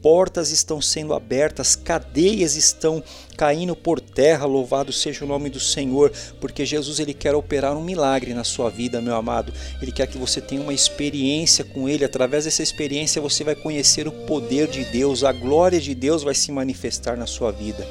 portas 0.02 0.50
estão 0.50 0.80
sendo 0.80 1.14
abertas, 1.14 1.76
cadeias 1.76 2.56
estão 2.56 3.02
caindo 3.36 3.76
por 3.76 4.00
terra. 4.00 4.46
Louvado 4.46 4.92
seja 4.92 5.24
o 5.24 5.28
nome 5.28 5.50
do 5.50 5.60
Senhor, 5.60 6.12
porque 6.40 6.64
Jesus 6.64 6.98
ele 6.98 7.14
quer 7.14 7.34
operar 7.34 7.76
um 7.76 7.82
milagre 7.82 8.34
na 8.34 8.44
sua 8.44 8.70
vida, 8.70 9.00
meu 9.00 9.14
amado. 9.14 9.52
Ele 9.80 9.92
quer 9.92 10.06
que 10.06 10.18
você 10.18 10.40
tenha 10.40 10.62
uma 10.62 10.74
experiência 10.74 11.64
com 11.64 11.88
ele. 11.88 12.04
Através 12.04 12.44
dessa 12.44 12.62
experiência 12.62 13.22
você 13.22 13.44
vai 13.44 13.54
conhecer 13.54 14.08
o 14.08 14.12
poder 14.12 14.68
de 14.68 14.84
Deus, 14.84 15.24
a 15.24 15.32
glória 15.32 15.80
de 15.80 15.94
Deus 15.94 16.22
vai 16.22 16.34
se 16.34 16.50
manifestar 16.50 17.16
na 17.16 17.26
sua 17.26 17.50
vida. 17.50 17.86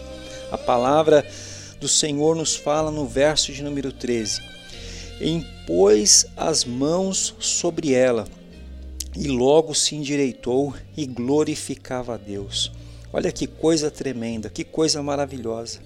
A 0.52 0.58
palavra 0.58 1.26
do 1.80 1.88
Senhor 1.88 2.36
nos 2.36 2.56
fala 2.56 2.92
no 2.92 3.06
verso 3.06 3.52
de 3.54 3.64
número 3.64 3.92
13: 3.92 4.42
Impôs 5.22 6.26
as 6.36 6.66
mãos 6.66 7.36
sobre 7.40 7.94
ela 7.94 8.26
e 9.16 9.28
logo 9.28 9.74
se 9.74 9.96
endireitou 9.96 10.74
e 10.96 11.06
glorificava 11.06 12.16
a 12.16 12.18
Deus. 12.18 12.72
Olha 13.12 13.32
que 13.32 13.48
coisa 13.48 13.90
tremenda, 13.90 14.50
que 14.50 14.64
coisa 14.64 15.02
maravilhosa. 15.02 15.80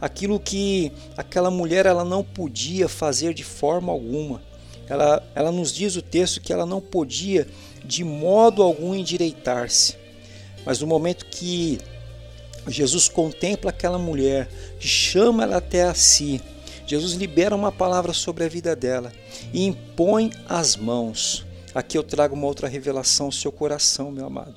Aquilo 0.00 0.38
que 0.38 0.92
aquela 1.16 1.50
mulher 1.50 1.86
ela 1.86 2.04
não 2.04 2.22
podia 2.22 2.88
fazer 2.88 3.34
de 3.34 3.42
forma 3.42 3.92
alguma. 3.92 4.42
Ela, 4.88 5.22
ela 5.34 5.52
nos 5.52 5.72
diz 5.72 5.96
o 5.96 6.02
texto 6.02 6.40
que 6.40 6.52
ela 6.52 6.64
não 6.64 6.80
podia 6.80 7.46
de 7.84 8.04
modo 8.04 8.62
algum 8.62 8.94
endireitar-se. 8.94 9.96
Mas 10.64 10.80
no 10.80 10.86
momento 10.86 11.26
que 11.26 11.78
Jesus 12.66 13.08
contempla 13.08 13.70
aquela 13.70 13.98
mulher, 13.98 14.48
chama 14.78 15.42
ela 15.42 15.56
até 15.56 15.84
a 15.84 15.94
si, 15.94 16.40
Jesus 16.88 17.12
libera 17.12 17.54
uma 17.54 17.70
palavra 17.70 18.14
sobre 18.14 18.44
a 18.44 18.48
vida 18.48 18.74
dela 18.74 19.12
e 19.52 19.66
impõe 19.66 20.32
as 20.48 20.74
mãos. 20.74 21.44
Aqui 21.74 21.96
eu 21.98 22.02
trago 22.02 22.34
uma 22.34 22.46
outra 22.46 22.68
revelação 22.68 23.26
ao 23.26 23.32
seu 23.32 23.52
coração, 23.52 24.10
meu 24.10 24.26
amado. 24.26 24.54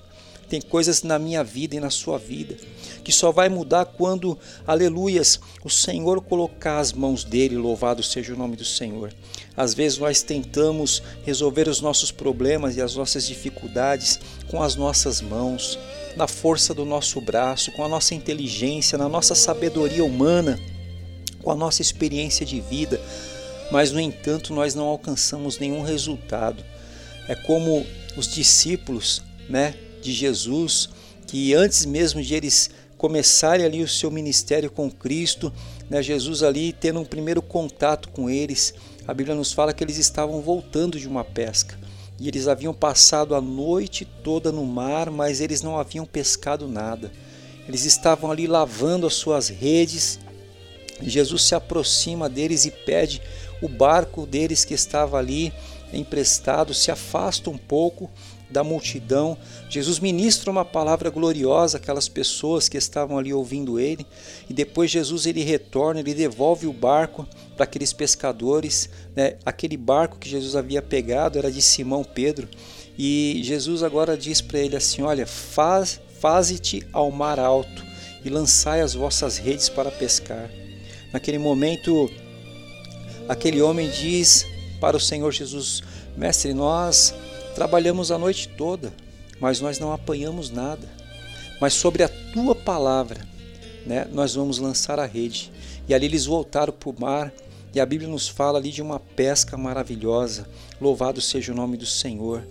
Tem 0.50 0.60
coisas 0.62 1.02
na 1.02 1.18
minha 1.18 1.44
vida 1.44 1.76
e 1.76 1.80
na 1.80 1.90
sua 1.90 2.18
vida 2.18 2.58
que 3.04 3.12
só 3.12 3.32
vai 3.32 3.50
mudar 3.50 3.86
quando, 3.86 4.38
aleluias, 4.66 5.40
o 5.64 5.70
Senhor 5.70 6.22
colocar 6.22 6.80
as 6.80 6.94
mãos 6.94 7.24
dele, 7.24 7.56
louvado 7.56 8.04
seja 8.04 8.34
o 8.34 8.38
nome 8.38 8.56
do 8.56 8.66
Senhor. 8.66 9.14
Às 9.56 9.74
vezes 9.74 9.98
nós 9.98 10.22
tentamos 10.22 11.02
resolver 11.24 11.68
os 11.68 11.82
nossos 11.82 12.12
problemas 12.12 12.78
e 12.78 12.82
as 12.82 12.96
nossas 12.96 13.26
dificuldades 13.26 14.20
com 14.50 14.62
as 14.62 14.76
nossas 14.76 15.22
mãos, 15.22 15.80
na 16.16 16.28
força 16.28 16.74
do 16.74 16.86
nosso 16.86 17.20
braço, 17.22 17.72
com 17.72 17.84
a 17.84 17.88
nossa 17.88 18.14
inteligência, 18.14 18.98
na 18.98 19.10
nossa 19.10 19.34
sabedoria 19.34 20.04
humana, 20.04 20.60
com 21.42 21.50
a 21.50 21.56
nossa 21.56 21.82
experiência 21.82 22.46
de 22.46 22.60
vida, 22.60 23.02
mas 23.72 23.92
no 23.92 24.00
entanto 24.00 24.54
nós 24.54 24.76
não 24.76 24.86
alcançamos 24.86 25.58
nenhum 25.58 25.82
resultado. 25.82 26.64
É 27.28 27.36
como 27.36 27.86
os 28.18 28.28
discípulos 28.28 29.22
né, 29.50 29.76
de 30.02 30.12
Jesus, 30.12 30.90
que 31.28 31.54
antes 31.54 31.86
mesmo 31.86 32.22
de 32.22 32.34
eles 32.34 32.70
começarem 32.98 33.66
ali 33.66 33.82
o 33.82 33.88
seu 33.88 34.12
ministério 34.12 34.70
com 34.70 34.90
Cristo, 34.92 35.52
né, 35.90 36.02
Jesus 36.02 36.44
ali 36.44 36.74
tendo 36.74 37.00
um 37.00 37.06
primeiro 37.06 37.42
contato 37.42 38.10
com 38.10 38.30
eles, 38.30 38.74
a 39.08 39.14
Bíblia 39.14 39.36
nos 39.36 39.52
fala 39.52 39.74
que 39.74 39.84
eles 39.84 39.98
estavam 39.98 40.42
voltando 40.42 41.00
de 41.00 41.08
uma 41.08 41.24
pesca. 41.24 41.78
E 42.20 42.28
eles 42.28 42.48
haviam 42.48 42.74
passado 42.74 43.34
a 43.34 43.42
noite 43.42 44.06
toda 44.06 44.52
no 44.52 44.64
mar, 44.64 45.10
mas 45.10 45.42
eles 45.42 45.64
não 45.64 45.80
haviam 45.80 46.06
pescado 46.06 46.68
nada. 46.68 47.12
Eles 47.68 47.84
estavam 47.84 48.30
ali 48.30 48.46
lavando 48.46 49.08
as 49.08 49.16
suas 49.16 49.50
redes. 49.50 50.20
Jesus 51.02 51.42
se 51.42 51.56
aproxima 51.56 52.30
deles 52.30 52.66
e 52.66 52.72
pede 52.72 53.22
o 53.60 53.68
barco 53.68 54.28
deles 54.28 54.64
que 54.64 54.76
estava 54.76 55.18
ali 55.18 55.52
emprestado, 55.94 56.74
se 56.74 56.92
afasta 56.92 57.50
um 57.50 57.58
pouco 57.58 58.10
da 58.52 58.64
multidão. 58.64 59.38
Jesus 59.70 60.00
ministra 60.00 60.52
uma 60.52 60.66
palavra 60.66 61.10
gloriosa 61.10 61.78
àquelas 61.78 62.10
pessoas 62.10 62.68
que 62.68 62.78
estavam 62.78 63.18
ali 63.18 63.34
ouvindo 63.34 63.80
ele, 63.80 64.06
e 64.50 64.54
depois 64.54 64.92
Jesus 64.92 65.26
ele 65.26 65.44
retorna, 65.44 66.02
ele 66.02 66.14
devolve 66.14 66.68
o 66.68 66.74
barco 66.74 67.26
para 67.56 67.64
aqueles 67.64 67.94
pescadores. 67.94 68.90
Né? 69.16 69.38
Aquele 69.46 69.78
barco 69.78 70.20
que 70.20 70.30
Jesus 70.30 70.56
havia 70.56 70.82
pegado 70.82 71.40
era 71.40 71.52
de 71.52 71.62
Simão 71.62 72.04
Pedro, 72.04 72.48
e 72.98 73.40
Jesus 73.44 73.82
agora 73.82 74.18
diz 74.18 74.42
para 74.42 74.60
ele 74.60 74.76
assim: 74.76 75.02
Olha, 75.02 75.26
faz, 75.26 76.00
faze-te 76.20 76.86
ao 76.92 77.10
mar 77.10 77.40
alto 77.40 77.86
e 78.24 78.30
lançai 78.30 78.82
as 78.82 78.94
vossas 78.94 79.38
redes 79.38 79.70
para 79.70 79.90
pescar. 79.90 80.50
Naquele 81.12 81.38
momento, 81.38 82.10
aquele 83.28 83.62
homem 83.62 83.90
diz 83.90 84.46
para 84.82 84.98
o 84.98 85.00
Senhor 85.00 85.32
Jesus: 85.32 85.82
Mestre, 86.18 86.54
nós 86.54 87.14
trabalhamos 87.56 88.12
a 88.12 88.18
noite 88.18 88.50
toda, 88.50 88.92
mas 89.40 89.62
nós 89.62 89.80
não 89.80 89.94
apanhamos 89.94 90.50
nada. 90.50 90.90
Mas 91.62 91.74
sobre 91.74 92.02
a 92.02 92.10
tua 92.34 92.56
palavra, 92.56 93.22
né, 93.86 94.08
nós 94.12 94.34
vamos 94.34 94.58
lançar 94.58 95.00
a 95.00 95.06
rede. 95.06 95.52
E 95.88 95.94
ali 95.94 96.08
eles 96.08 96.26
voltaram 96.26 96.74
para 96.74 96.90
o 96.90 96.96
mar 97.00 97.32
E 97.74 97.80
a 97.80 97.86
Bíblia 97.86 98.10
nos 98.10 98.28
fala 98.28 98.60
ali 98.60 98.70
de 98.70 98.82
uma 98.82 99.00
pesca 99.00 99.58
maravilhosa. 99.58 100.46
Louvado 100.80 101.22
seja 101.22 101.54
o 101.54 101.56
nome 101.56 101.78
do 101.78 101.86
Senhor. 101.86 102.46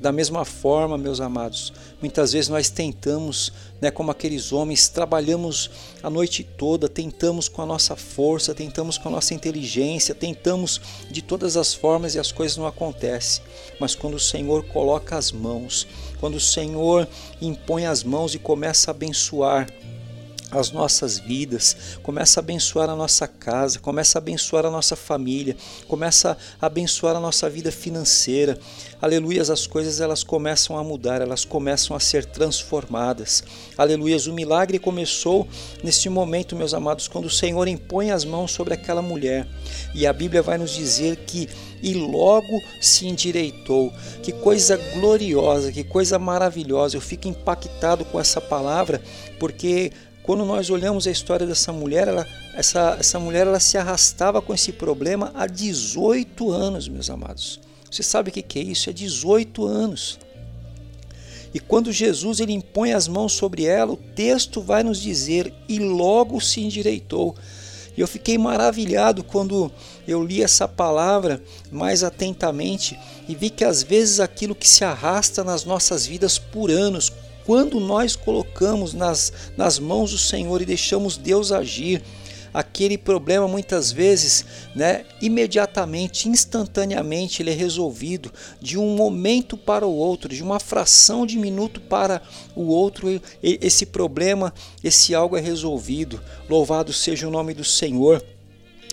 Da 0.00 0.10
mesma 0.10 0.46
forma, 0.46 0.96
meus 0.96 1.20
amados, 1.20 1.74
muitas 2.00 2.32
vezes 2.32 2.48
nós 2.48 2.70
tentamos, 2.70 3.52
né, 3.82 3.90
como 3.90 4.10
aqueles 4.10 4.50
homens, 4.50 4.88
trabalhamos 4.88 5.70
a 6.02 6.08
noite 6.08 6.42
toda, 6.42 6.88
tentamos 6.88 7.50
com 7.50 7.60
a 7.60 7.66
nossa 7.66 7.94
força, 7.94 8.54
tentamos 8.54 8.96
com 8.96 9.10
a 9.10 9.12
nossa 9.12 9.34
inteligência, 9.34 10.14
tentamos 10.14 10.80
de 11.10 11.20
todas 11.20 11.54
as 11.54 11.74
formas 11.74 12.14
e 12.14 12.18
as 12.18 12.32
coisas 12.32 12.56
não 12.56 12.66
acontecem. 12.66 13.44
Mas 13.78 13.94
quando 13.94 14.14
o 14.14 14.20
Senhor 14.20 14.64
coloca 14.68 15.18
as 15.18 15.30
mãos, 15.30 15.86
quando 16.18 16.36
o 16.36 16.40
Senhor 16.40 17.06
impõe 17.38 17.84
as 17.84 18.02
mãos 18.02 18.34
e 18.34 18.38
começa 18.38 18.90
a 18.90 18.92
abençoar, 18.92 19.68
as 20.50 20.70
nossas 20.70 21.18
vidas, 21.18 21.98
começa 22.02 22.40
a 22.40 22.42
abençoar 22.42 22.90
a 22.90 22.96
nossa 22.96 23.26
casa, 23.26 23.78
começa 23.78 24.18
a 24.18 24.20
abençoar 24.20 24.66
a 24.66 24.70
nossa 24.70 24.96
família, 24.96 25.56
começa 25.86 26.36
a 26.60 26.66
abençoar 26.66 27.16
a 27.16 27.20
nossa 27.20 27.48
vida 27.48 27.70
financeira. 27.70 28.58
Aleluias, 29.00 29.50
as 29.50 29.66
coisas 29.66 30.00
elas 30.00 30.22
começam 30.22 30.76
a 30.76 30.84
mudar, 30.84 31.20
elas 31.20 31.44
começam 31.44 31.96
a 31.96 32.00
ser 32.00 32.24
transformadas. 32.24 33.44
Aleluias, 33.78 34.26
o 34.26 34.32
milagre 34.32 34.78
começou 34.78 35.46
neste 35.82 36.08
momento, 36.08 36.56
meus 36.56 36.74
amados, 36.74 37.08
quando 37.08 37.26
o 37.26 37.30
Senhor 37.30 37.68
impõe 37.68 38.10
as 38.10 38.24
mãos 38.24 38.50
sobre 38.50 38.74
aquela 38.74 39.02
mulher. 39.02 39.46
E 39.94 40.06
a 40.06 40.12
Bíblia 40.12 40.42
vai 40.42 40.58
nos 40.58 40.70
dizer 40.70 41.16
que 41.26 41.48
e 41.82 41.94
logo 41.94 42.60
se 42.80 43.06
endireitou. 43.06 43.92
Que 44.22 44.32
coisa 44.32 44.76
gloriosa, 44.94 45.72
que 45.72 45.82
coisa 45.82 46.18
maravilhosa. 46.18 46.96
Eu 46.96 47.00
fico 47.00 47.28
impactado 47.28 48.04
com 48.04 48.20
essa 48.20 48.40
palavra, 48.40 49.00
porque 49.38 49.92
quando 50.30 50.44
nós 50.44 50.70
olhamos 50.70 51.08
a 51.08 51.10
história 51.10 51.44
dessa 51.44 51.72
mulher, 51.72 52.06
ela, 52.06 52.24
essa, 52.54 52.96
essa 53.00 53.18
mulher 53.18 53.48
ela 53.48 53.58
se 53.58 53.76
arrastava 53.76 54.40
com 54.40 54.54
esse 54.54 54.70
problema 54.70 55.32
há 55.34 55.44
18 55.44 56.52
anos, 56.52 56.86
meus 56.86 57.10
amados. 57.10 57.58
Você 57.90 58.04
sabe 58.04 58.30
o 58.30 58.32
que 58.32 58.60
é 58.60 58.62
isso? 58.62 58.88
É 58.88 58.92
18 58.92 59.66
anos. 59.66 60.20
E 61.52 61.58
quando 61.58 61.90
Jesus 61.90 62.38
ele 62.38 62.52
impõe 62.52 62.92
as 62.92 63.08
mãos 63.08 63.32
sobre 63.32 63.64
ela, 63.64 63.90
o 63.90 63.96
texto 63.96 64.60
vai 64.60 64.84
nos 64.84 65.02
dizer: 65.02 65.52
e 65.68 65.80
logo 65.80 66.40
se 66.40 66.60
endireitou. 66.60 67.34
E 67.96 68.00
eu 68.00 68.06
fiquei 68.06 68.38
maravilhado 68.38 69.24
quando 69.24 69.68
eu 70.06 70.22
li 70.22 70.44
essa 70.44 70.68
palavra 70.68 71.42
mais 71.72 72.04
atentamente 72.04 72.96
e 73.28 73.34
vi 73.34 73.50
que 73.50 73.64
às 73.64 73.82
vezes 73.82 74.20
aquilo 74.20 74.54
que 74.54 74.68
se 74.68 74.84
arrasta 74.84 75.42
nas 75.42 75.64
nossas 75.64 76.06
vidas 76.06 76.38
por 76.38 76.70
anos, 76.70 77.12
quando 77.50 77.80
nós 77.80 78.14
colocamos 78.14 78.94
nas, 78.94 79.32
nas 79.56 79.76
mãos 79.76 80.12
do 80.12 80.18
Senhor 80.18 80.62
e 80.62 80.64
deixamos 80.64 81.16
Deus 81.16 81.50
agir, 81.50 82.00
aquele 82.54 82.96
problema 82.96 83.48
muitas 83.48 83.90
vezes, 83.90 84.44
né, 84.72 85.04
imediatamente, 85.20 86.28
instantaneamente 86.28 87.42
ele 87.42 87.50
é 87.50 87.52
resolvido, 87.52 88.32
de 88.60 88.78
um 88.78 88.94
momento 88.94 89.56
para 89.56 89.84
o 89.84 89.92
outro, 89.92 90.32
de 90.32 90.44
uma 90.44 90.60
fração 90.60 91.26
de 91.26 91.36
minuto 91.36 91.80
para 91.80 92.22
o 92.54 92.68
outro, 92.68 93.20
esse 93.42 93.84
problema, 93.84 94.54
esse 94.84 95.12
algo 95.12 95.36
é 95.36 95.40
resolvido. 95.40 96.22
Louvado 96.48 96.92
seja 96.92 97.26
o 97.26 97.32
nome 97.32 97.52
do 97.52 97.64
Senhor. 97.64 98.24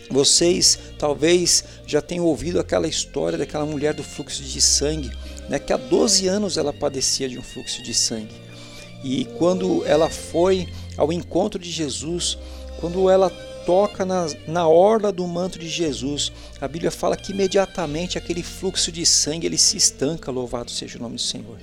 Vocês 0.10 0.80
talvez 0.98 1.64
já 1.86 2.02
tenham 2.02 2.26
ouvido 2.26 2.60
aquela 2.60 2.88
história 2.88 3.38
daquela 3.38 3.68
mulher 3.68 3.94
do 3.94 4.02
fluxo 4.02 4.42
de 4.42 4.60
sangue, 4.60 5.12
né, 5.48 5.60
que 5.60 5.72
há 5.72 5.78
12 5.78 6.28
anos 6.28 6.58
ela 6.58 6.74
padecia 6.74 7.30
de 7.30 7.38
um 7.38 7.44
fluxo 7.44 7.84
de 7.84 7.94
sangue. 7.94 8.47
E 9.04 9.26
quando 9.38 9.86
ela 9.86 10.10
foi 10.10 10.68
ao 10.98 11.12
encontro 11.12 11.60
de 11.60 11.70
Jesus, 11.70 12.38
quando 12.80 13.10
ela 13.10 13.30
toca 13.66 14.06
na, 14.06 14.28
na 14.48 14.68
orla 14.68 15.12
do 15.12 15.28
manto 15.28 15.60
de 15.60 15.68
Jesus, 15.68 16.32
a 16.62 16.68
Bíblia 16.68 16.90
fala 16.90 17.18
que 17.18 17.34
imediatamente 17.34 18.18
aquele 18.18 18.42
fluxo 18.42 18.92
de 18.92 19.06
sangue 19.06 19.46
ele 19.46 19.58
se 19.58 19.76
estanca, 19.76 20.32
louvado 20.32 20.72
seja 20.72 20.98
o 20.98 21.02
nome 21.02 21.16
do 21.16 21.22
Senhor. 21.22 21.58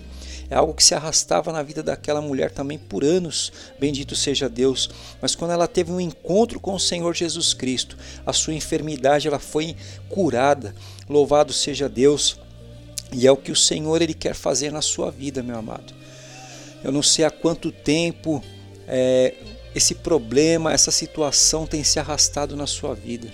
É 0.50 0.56
algo 0.56 0.74
que 0.74 0.84
se 0.84 0.94
arrastava 0.94 1.50
na 1.50 1.62
vida 1.62 1.82
daquela 1.82 2.20
mulher 2.20 2.50
também 2.50 2.78
por 2.78 3.02
anos, 3.02 3.50
bendito 3.80 4.14
seja 4.14 4.48
Deus. 4.48 4.90
Mas 5.20 5.34
quando 5.34 5.52
ela 5.52 5.66
teve 5.66 5.90
um 5.90 6.00
encontro 6.00 6.60
com 6.60 6.74
o 6.74 6.80
Senhor 6.80 7.14
Jesus 7.14 7.54
Cristo, 7.54 7.96
a 8.26 8.32
sua 8.32 8.52
enfermidade 8.52 9.26
ela 9.26 9.38
foi 9.38 9.74
curada. 10.08 10.74
Louvado 11.08 11.52
seja 11.52 11.88
Deus. 11.88 12.38
E 13.12 13.26
é 13.26 13.32
o 13.32 13.36
que 13.36 13.52
o 13.52 13.56
Senhor 13.56 14.02
ele 14.02 14.14
quer 14.14 14.34
fazer 14.34 14.70
na 14.70 14.82
sua 14.82 15.10
vida, 15.10 15.42
meu 15.42 15.56
amado. 15.56 15.94
Eu 16.84 16.92
não 16.92 17.02
sei 17.02 17.24
há 17.24 17.30
quanto 17.30 17.72
tempo 17.72 18.44
é, 18.86 19.34
esse 19.74 19.94
problema, 19.94 20.70
essa 20.70 20.90
situação 20.90 21.66
tem 21.66 21.82
se 21.82 21.98
arrastado 21.98 22.54
na 22.54 22.66
sua 22.66 22.94
vida. 22.94 23.26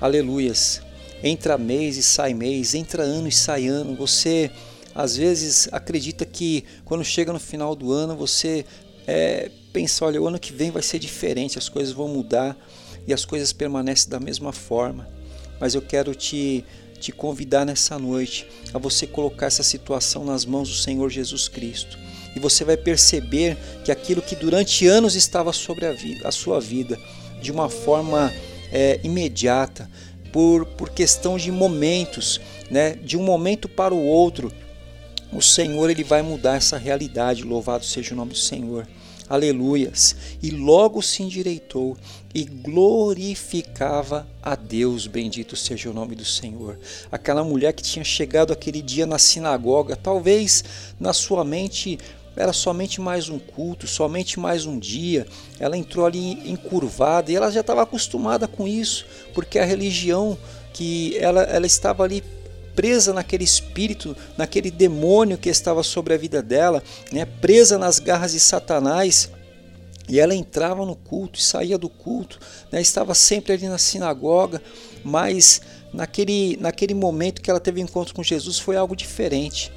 Aleluias. 0.00 0.80
Entra 1.22 1.58
mês 1.58 1.98
e 1.98 2.02
sai 2.02 2.32
mês, 2.32 2.74
entra 2.74 3.02
ano 3.02 3.28
e 3.28 3.32
sai 3.32 3.68
ano. 3.68 3.94
Você 3.94 4.50
às 4.94 5.16
vezes 5.16 5.68
acredita 5.70 6.24
que 6.24 6.64
quando 6.84 7.04
chega 7.04 7.32
no 7.32 7.38
final 7.38 7.76
do 7.76 7.92
ano 7.92 8.16
você 8.16 8.64
é, 9.06 9.50
pensa: 9.72 10.04
olha, 10.06 10.20
o 10.20 10.26
ano 10.26 10.40
que 10.40 10.52
vem 10.52 10.70
vai 10.70 10.82
ser 10.82 10.98
diferente, 10.98 11.58
as 11.58 11.68
coisas 11.68 11.92
vão 11.92 12.08
mudar 12.08 12.56
e 13.06 13.12
as 13.12 13.24
coisas 13.24 13.52
permanecem 13.52 14.08
da 14.10 14.18
mesma 14.18 14.52
forma. 14.52 15.06
Mas 15.62 15.76
eu 15.76 15.80
quero 15.80 16.12
te, 16.12 16.64
te 16.98 17.12
convidar 17.12 17.64
nessa 17.64 17.96
noite 17.96 18.48
a 18.74 18.78
você 18.78 19.06
colocar 19.06 19.46
essa 19.46 19.62
situação 19.62 20.24
nas 20.24 20.44
mãos 20.44 20.68
do 20.68 20.74
Senhor 20.74 21.08
Jesus 21.08 21.46
Cristo 21.46 21.96
e 22.34 22.40
você 22.40 22.64
vai 22.64 22.76
perceber 22.76 23.56
que 23.84 23.92
aquilo 23.92 24.20
que 24.20 24.34
durante 24.34 24.88
anos 24.88 25.14
estava 25.14 25.52
sobre 25.52 25.86
a, 25.86 25.92
vida, 25.92 26.26
a 26.26 26.32
sua 26.32 26.60
vida, 26.60 26.98
de 27.40 27.52
uma 27.52 27.68
forma 27.68 28.34
é, 28.72 28.98
imediata, 29.04 29.88
por, 30.32 30.66
por 30.66 30.90
questão 30.90 31.36
de 31.36 31.52
momentos, 31.52 32.40
né, 32.68 32.96
de 32.96 33.16
um 33.16 33.22
momento 33.22 33.68
para 33.68 33.94
o 33.94 34.04
outro, 34.04 34.52
o 35.32 35.40
Senhor 35.40 35.90
ele 35.90 36.02
vai 36.02 36.22
mudar 36.22 36.56
essa 36.56 36.76
realidade. 36.76 37.44
Louvado 37.44 37.84
seja 37.84 38.14
o 38.14 38.16
nome 38.16 38.32
do 38.32 38.38
Senhor. 38.38 38.84
Aleluias. 39.32 40.14
E 40.42 40.50
logo 40.50 41.00
se 41.00 41.22
endireitou 41.22 41.96
e 42.34 42.44
glorificava 42.44 44.28
a 44.42 44.54
Deus. 44.54 45.06
Bendito 45.06 45.56
seja 45.56 45.88
o 45.88 45.94
nome 45.94 46.14
do 46.14 46.22
Senhor. 46.22 46.78
Aquela 47.10 47.42
mulher 47.42 47.72
que 47.72 47.82
tinha 47.82 48.04
chegado 48.04 48.52
aquele 48.52 48.82
dia 48.82 49.06
na 49.06 49.18
sinagoga, 49.18 49.96
talvez 49.96 50.62
na 51.00 51.14
sua 51.14 51.44
mente 51.44 51.98
era 52.36 52.52
somente 52.52 53.00
mais 53.00 53.30
um 53.30 53.38
culto, 53.38 53.86
somente 53.86 54.38
mais 54.38 54.66
um 54.66 54.78
dia. 54.78 55.26
Ela 55.58 55.78
entrou 55.78 56.04
ali 56.04 56.32
encurvada 56.50 57.32
e 57.32 57.34
ela 57.34 57.50
já 57.50 57.60
estava 57.60 57.80
acostumada 57.80 58.46
com 58.46 58.68
isso, 58.68 59.06
porque 59.32 59.58
a 59.58 59.64
religião 59.64 60.36
que 60.74 61.16
ela, 61.16 61.40
ela 61.44 61.66
estava 61.66 62.04
ali 62.04 62.22
presa 62.74 63.12
naquele 63.12 63.44
espírito, 63.44 64.16
naquele 64.36 64.70
demônio 64.70 65.38
que 65.38 65.48
estava 65.48 65.82
sobre 65.82 66.14
a 66.14 66.16
vida 66.16 66.42
dela, 66.42 66.82
né, 67.10 67.24
presa 67.24 67.78
nas 67.78 67.98
garras 67.98 68.32
de 68.32 68.40
Satanás. 68.40 69.30
E 70.08 70.18
ela 70.18 70.34
entrava 70.34 70.84
no 70.84 70.96
culto 70.96 71.38
e 71.38 71.42
saía 71.42 71.78
do 71.78 71.88
culto, 71.88 72.38
né, 72.70 72.80
estava 72.80 73.14
sempre 73.14 73.52
ali 73.52 73.68
na 73.68 73.78
sinagoga, 73.78 74.60
mas 75.04 75.60
naquele, 75.92 76.56
naquele 76.60 76.94
momento 76.94 77.40
que 77.40 77.50
ela 77.50 77.60
teve 77.60 77.80
encontro 77.80 78.14
com 78.14 78.22
Jesus 78.22 78.58
foi 78.58 78.76
algo 78.76 78.96
diferente 78.96 79.72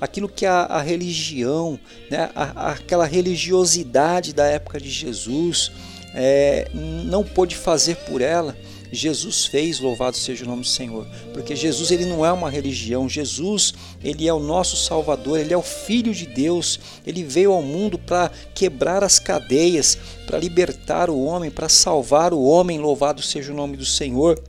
aquilo 0.00 0.28
que 0.28 0.46
a, 0.46 0.62
a 0.62 0.80
religião, 0.80 1.78
né, 2.10 2.30
a, 2.34 2.72
aquela 2.72 3.04
religiosidade 3.04 4.32
da 4.32 4.46
época 4.46 4.80
de 4.80 4.88
Jesus 4.88 5.72
é, 6.14 6.68
não 6.74 7.24
pôde 7.24 7.56
fazer 7.56 7.96
por 7.96 8.20
ela, 8.20 8.56
Jesus 8.90 9.46
fez, 9.46 9.80
louvado 9.80 10.16
seja 10.16 10.44
o 10.44 10.48
nome 10.48 10.62
do 10.62 10.68
Senhor, 10.68 11.06
porque 11.32 11.54
Jesus 11.54 11.90
ele 11.90 12.04
não 12.04 12.24
é 12.24 12.32
uma 12.32 12.50
religião, 12.50 13.08
Jesus 13.08 13.74
ele 14.02 14.26
é 14.26 14.32
o 14.32 14.38
nosso 14.38 14.76
Salvador, 14.76 15.38
ele 15.38 15.52
é 15.52 15.56
o 15.56 15.62
Filho 15.62 16.14
de 16.14 16.26
Deus, 16.26 16.80
ele 17.06 17.22
veio 17.22 17.52
ao 17.52 17.62
mundo 17.62 17.98
para 17.98 18.30
quebrar 18.54 19.04
as 19.04 19.18
cadeias, 19.18 19.98
para 20.26 20.38
libertar 20.38 21.10
o 21.10 21.22
homem, 21.22 21.50
para 21.50 21.68
salvar 21.68 22.32
o 22.32 22.42
homem, 22.42 22.78
louvado 22.78 23.22
seja 23.22 23.52
o 23.52 23.56
nome 23.56 23.76
do 23.76 23.84
Senhor. 23.84 24.42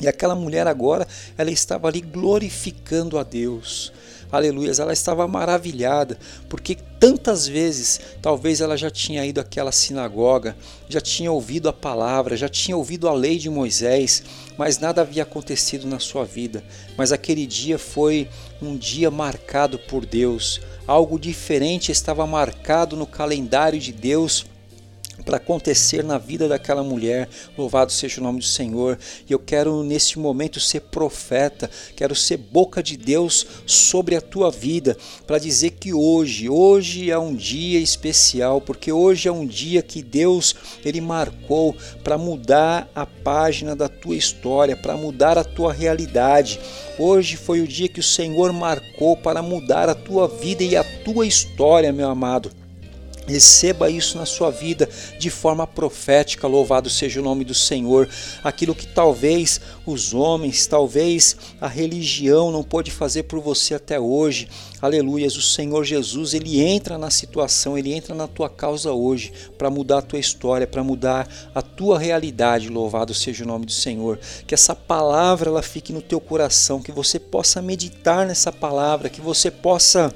E 0.00 0.08
aquela 0.08 0.34
mulher 0.34 0.66
agora, 0.66 1.06
ela 1.36 1.50
estava 1.50 1.86
ali 1.86 2.00
glorificando 2.00 3.18
a 3.18 3.22
Deus 3.22 3.92
aleluias, 4.30 4.78
ela 4.78 4.92
estava 4.92 5.26
maravilhada, 5.26 6.18
porque 6.48 6.76
tantas 6.98 7.46
vezes 7.46 8.00
talvez 8.20 8.60
ela 8.60 8.76
já 8.76 8.90
tinha 8.90 9.24
ido 9.24 9.40
àquela 9.40 9.72
sinagoga, 9.72 10.56
já 10.88 11.00
tinha 11.00 11.32
ouvido 11.32 11.68
a 11.68 11.72
palavra, 11.72 12.36
já 12.36 12.48
tinha 12.48 12.76
ouvido 12.76 13.08
a 13.08 13.12
lei 13.12 13.38
de 13.38 13.48
Moisés, 13.48 14.22
mas 14.58 14.78
nada 14.78 15.00
havia 15.00 15.22
acontecido 15.22 15.86
na 15.86 15.98
sua 15.98 16.24
vida. 16.24 16.62
Mas 16.96 17.12
aquele 17.12 17.46
dia 17.46 17.78
foi 17.78 18.28
um 18.60 18.76
dia 18.76 19.10
marcado 19.10 19.78
por 19.78 20.04
Deus, 20.04 20.60
algo 20.86 21.18
diferente 21.18 21.92
estava 21.92 22.26
marcado 22.26 22.96
no 22.96 23.06
calendário 23.06 23.78
de 23.78 23.92
Deus 23.92 24.44
para 25.22 25.36
acontecer 25.36 26.04
na 26.04 26.18
vida 26.18 26.48
daquela 26.48 26.82
mulher. 26.82 27.28
Louvado 27.56 27.92
seja 27.92 28.20
o 28.20 28.24
nome 28.24 28.38
do 28.38 28.44
Senhor. 28.44 28.98
E 29.28 29.32
eu 29.32 29.38
quero 29.38 29.82
neste 29.82 30.18
momento 30.18 30.60
ser 30.60 30.80
profeta, 30.80 31.70
quero 31.96 32.14
ser 32.14 32.36
boca 32.36 32.82
de 32.82 32.96
Deus 32.96 33.46
sobre 33.66 34.16
a 34.16 34.20
tua 34.20 34.50
vida, 34.50 34.96
para 35.26 35.38
dizer 35.38 35.70
que 35.72 35.92
hoje, 35.92 36.48
hoje 36.48 37.10
é 37.10 37.18
um 37.18 37.34
dia 37.34 37.78
especial, 37.78 38.60
porque 38.60 38.92
hoje 38.92 39.28
é 39.28 39.32
um 39.32 39.46
dia 39.46 39.82
que 39.82 40.02
Deus 40.02 40.54
ele 40.84 41.00
marcou 41.00 41.74
para 42.02 42.18
mudar 42.18 42.90
a 42.94 43.06
página 43.06 43.74
da 43.74 43.88
tua 43.88 44.16
história, 44.16 44.76
para 44.76 44.96
mudar 44.96 45.38
a 45.38 45.44
tua 45.44 45.72
realidade. 45.72 46.60
Hoje 46.98 47.36
foi 47.36 47.60
o 47.60 47.68
dia 47.68 47.88
que 47.88 48.00
o 48.00 48.02
Senhor 48.02 48.52
marcou 48.52 49.16
para 49.16 49.42
mudar 49.42 49.88
a 49.88 49.94
tua 49.94 50.28
vida 50.28 50.62
e 50.62 50.76
a 50.76 50.84
tua 51.02 51.26
história, 51.26 51.92
meu 51.92 52.08
amado. 52.08 52.59
Receba 53.26 53.88
isso 53.88 54.18
na 54.18 54.26
sua 54.26 54.50
vida 54.50 54.88
de 55.18 55.30
forma 55.30 55.66
profética, 55.66 56.48
louvado 56.48 56.90
seja 56.90 57.20
o 57.20 57.22
nome 57.22 57.44
do 57.44 57.54
Senhor. 57.54 58.08
Aquilo 58.42 58.74
que 58.74 58.86
talvez 58.86 59.60
os 59.86 60.12
homens, 60.12 60.66
talvez 60.66 61.36
a 61.60 61.68
religião 61.68 62.50
não 62.50 62.62
pôde 62.62 62.90
fazer 62.90 63.24
por 63.24 63.40
você 63.40 63.74
até 63.74 64.00
hoje. 64.00 64.48
Aleluias, 64.82 65.36
o 65.36 65.42
Senhor 65.42 65.84
Jesus, 65.84 66.34
ele 66.34 66.60
entra 66.60 66.96
na 66.96 67.10
situação, 67.10 67.76
ele 67.76 67.92
entra 67.92 68.14
na 68.14 68.26
tua 68.26 68.48
causa 68.48 68.92
hoje 68.92 69.32
para 69.56 69.70
mudar 69.70 69.98
a 69.98 70.02
tua 70.02 70.18
história, 70.18 70.66
para 70.66 70.82
mudar 70.82 71.28
a 71.54 71.62
tua 71.62 71.98
realidade. 71.98 72.68
Louvado 72.68 73.14
seja 73.14 73.44
o 73.44 73.46
nome 73.46 73.66
do 73.66 73.72
Senhor. 73.72 74.18
Que 74.46 74.54
essa 74.54 74.74
palavra 74.74 75.50
ela 75.50 75.62
fique 75.62 75.92
no 75.92 76.02
teu 76.02 76.20
coração, 76.20 76.82
que 76.82 76.90
você 76.90 77.18
possa 77.18 77.60
meditar 77.60 78.26
nessa 78.26 78.50
palavra, 78.50 79.08
que 79.08 79.20
você 79.20 79.50
possa 79.50 80.12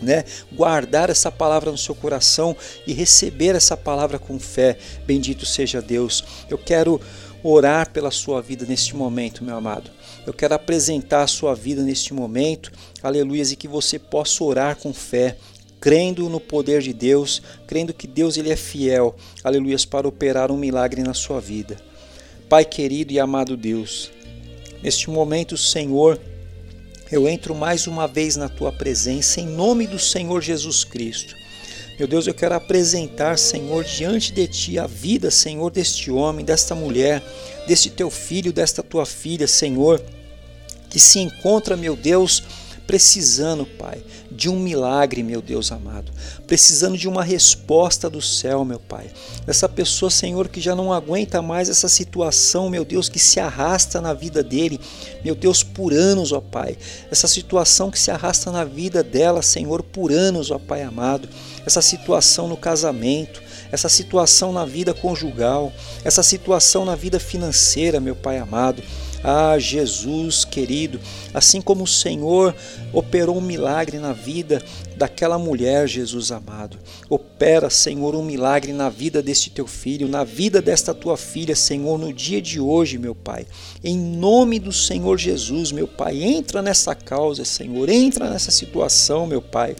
né? 0.00 0.24
Guardar 0.52 1.10
essa 1.10 1.30
palavra 1.30 1.70
no 1.70 1.78
seu 1.78 1.94
coração 1.94 2.56
e 2.86 2.92
receber 2.92 3.54
essa 3.54 3.76
palavra 3.76 4.18
com 4.18 4.38
fé. 4.38 4.78
Bendito 5.06 5.44
seja 5.44 5.80
Deus. 5.80 6.24
Eu 6.48 6.58
quero 6.58 7.00
orar 7.42 7.90
pela 7.90 8.10
sua 8.10 8.40
vida 8.40 8.66
neste 8.66 8.96
momento, 8.96 9.44
meu 9.44 9.56
amado. 9.56 9.90
Eu 10.26 10.32
quero 10.32 10.54
apresentar 10.54 11.22
a 11.22 11.26
sua 11.26 11.54
vida 11.54 11.82
neste 11.82 12.12
momento. 12.12 12.72
Aleluias 13.02 13.52
e 13.52 13.56
que 13.56 13.68
você 13.68 13.98
possa 13.98 14.42
orar 14.44 14.76
com 14.76 14.92
fé, 14.92 15.36
crendo 15.80 16.28
no 16.28 16.40
poder 16.40 16.82
de 16.82 16.92
Deus, 16.92 17.40
crendo 17.66 17.94
que 17.94 18.06
Deus 18.06 18.36
ele 18.36 18.50
é 18.50 18.56
fiel. 18.56 19.16
Aleluias 19.42 19.84
para 19.84 20.08
operar 20.08 20.50
um 20.50 20.56
milagre 20.56 21.02
na 21.02 21.14
sua 21.14 21.40
vida. 21.40 21.76
Pai 22.48 22.64
querido 22.64 23.12
e 23.12 23.20
amado 23.20 23.56
Deus, 23.56 24.10
neste 24.82 25.10
momento, 25.10 25.56
Senhor, 25.56 26.18
eu 27.10 27.28
entro 27.28 27.54
mais 27.54 27.86
uma 27.86 28.06
vez 28.06 28.36
na 28.36 28.48
tua 28.48 28.70
presença 28.70 29.40
em 29.40 29.46
nome 29.46 29.86
do 29.86 29.98
Senhor 29.98 30.42
Jesus 30.42 30.84
Cristo. 30.84 31.34
Meu 31.98 32.06
Deus, 32.06 32.26
eu 32.26 32.34
quero 32.34 32.54
apresentar, 32.54 33.38
Senhor, 33.38 33.82
diante 33.82 34.30
de 34.30 34.46
ti 34.46 34.78
a 34.78 34.86
vida, 34.86 35.30
Senhor, 35.30 35.70
deste 35.70 36.10
homem, 36.10 36.44
desta 36.44 36.74
mulher, 36.74 37.22
deste 37.66 37.90
teu 37.90 38.10
filho, 38.10 38.52
desta 38.52 38.82
tua 38.82 39.04
filha, 39.04 39.48
Senhor, 39.48 40.00
que 40.88 41.00
se 41.00 41.18
encontra, 41.18 41.76
meu 41.76 41.96
Deus, 41.96 42.44
precisando, 42.88 43.66
Pai, 43.66 44.02
de 44.32 44.48
um 44.48 44.58
milagre, 44.58 45.22
meu 45.22 45.42
Deus 45.42 45.70
amado, 45.70 46.10
precisando 46.46 46.96
de 46.96 47.06
uma 47.06 47.22
resposta 47.22 48.08
do 48.08 48.22
céu, 48.22 48.64
meu 48.64 48.80
Pai. 48.80 49.10
Essa 49.46 49.68
pessoa, 49.68 50.10
Senhor, 50.10 50.48
que 50.48 50.58
já 50.58 50.74
não 50.74 50.90
aguenta 50.90 51.42
mais 51.42 51.68
essa 51.68 51.86
situação, 51.86 52.70
meu 52.70 52.86
Deus, 52.86 53.10
que 53.10 53.18
se 53.18 53.38
arrasta 53.38 54.00
na 54.00 54.14
vida 54.14 54.42
dele, 54.42 54.80
meu 55.22 55.34
Deus, 55.34 55.62
por 55.62 55.92
anos, 55.92 56.32
ó 56.32 56.40
Pai. 56.40 56.78
Essa 57.10 57.28
situação 57.28 57.90
que 57.90 57.98
se 57.98 58.10
arrasta 58.10 58.50
na 58.50 58.64
vida 58.64 59.02
dela, 59.02 59.42
Senhor, 59.42 59.82
por 59.82 60.10
anos, 60.10 60.50
ó 60.50 60.58
Pai 60.58 60.82
amado. 60.82 61.28
Essa 61.66 61.82
situação 61.82 62.48
no 62.48 62.56
casamento, 62.56 63.42
essa 63.70 63.90
situação 63.90 64.50
na 64.50 64.64
vida 64.64 64.94
conjugal, 64.94 65.70
essa 66.02 66.22
situação 66.22 66.86
na 66.86 66.94
vida 66.94 67.20
financeira, 67.20 68.00
meu 68.00 68.16
Pai 68.16 68.38
amado. 68.38 68.82
Ah, 69.22 69.58
Jesus 69.58 70.44
querido, 70.44 71.00
assim 71.34 71.60
como 71.60 71.84
o 71.84 71.88
Senhor 71.88 72.54
operou 72.92 73.36
um 73.36 73.40
milagre 73.40 73.98
na 73.98 74.12
vida 74.12 74.62
daquela 74.96 75.38
mulher, 75.38 75.88
Jesus 75.88 76.30
amado, 76.30 76.78
opera, 77.08 77.68
Senhor, 77.68 78.14
um 78.14 78.24
milagre 78.24 78.72
na 78.72 78.88
vida 78.88 79.20
deste 79.20 79.50
teu 79.50 79.66
filho, 79.66 80.08
na 80.08 80.22
vida 80.22 80.62
desta 80.62 80.94
tua 80.94 81.16
filha, 81.16 81.56
Senhor, 81.56 81.98
no 81.98 82.12
dia 82.12 82.40
de 82.40 82.60
hoje, 82.60 82.98
meu 82.98 83.14
Pai. 83.14 83.46
Em 83.82 83.96
nome 83.96 84.58
do 84.58 84.72
Senhor 84.72 85.18
Jesus, 85.18 85.72
meu 85.72 85.88
Pai, 85.88 86.22
entra 86.22 86.62
nessa 86.62 86.94
causa, 86.94 87.44
Senhor, 87.44 87.88
entra 87.88 88.30
nessa 88.30 88.50
situação, 88.50 89.26
meu 89.26 89.42
Pai. 89.42 89.74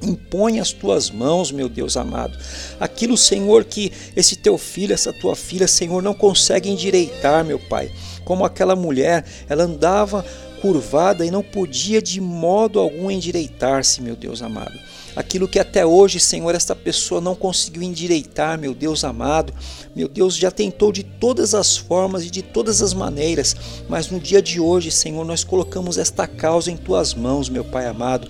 Impõe 0.00 0.60
as 0.60 0.72
tuas 0.72 1.10
mãos, 1.10 1.50
meu 1.50 1.68
Deus 1.68 1.96
amado. 1.96 2.38
Aquilo, 2.78 3.16
Senhor, 3.16 3.64
que 3.64 3.92
esse 4.14 4.36
teu 4.36 4.56
filho, 4.56 4.94
essa 4.94 5.12
tua 5.12 5.34
filha, 5.34 5.66
Senhor, 5.66 6.00
não 6.00 6.14
consegue 6.14 6.70
endireitar, 6.70 7.44
meu 7.44 7.58
Pai 7.58 7.90
como 8.28 8.44
aquela 8.44 8.76
mulher, 8.76 9.24
ela 9.48 9.64
andava 9.64 10.22
curvada 10.60 11.24
e 11.24 11.30
não 11.30 11.42
podia 11.42 12.02
de 12.02 12.20
modo 12.20 12.78
algum 12.78 13.10
endireitar-se, 13.10 14.02
meu 14.02 14.16
Deus 14.16 14.42
amado. 14.42 14.78
Aquilo 15.18 15.48
que 15.48 15.58
até 15.58 15.84
hoje, 15.84 16.20
Senhor, 16.20 16.54
esta 16.54 16.76
pessoa 16.76 17.20
não 17.20 17.34
conseguiu 17.34 17.82
endireitar, 17.82 18.56
meu 18.56 18.72
Deus 18.72 19.02
amado, 19.02 19.52
meu 19.94 20.06
Deus 20.06 20.36
já 20.36 20.48
tentou 20.48 20.92
de 20.92 21.02
todas 21.02 21.54
as 21.54 21.76
formas 21.76 22.24
e 22.24 22.30
de 22.30 22.40
todas 22.40 22.82
as 22.82 22.94
maneiras, 22.94 23.56
mas 23.88 24.10
no 24.10 24.20
dia 24.20 24.40
de 24.40 24.60
hoje, 24.60 24.92
Senhor, 24.92 25.24
nós 25.24 25.42
colocamos 25.42 25.98
esta 25.98 26.24
causa 26.24 26.70
em 26.70 26.76
tuas 26.76 27.14
mãos, 27.14 27.48
meu 27.48 27.64
Pai 27.64 27.86
amado. 27.86 28.28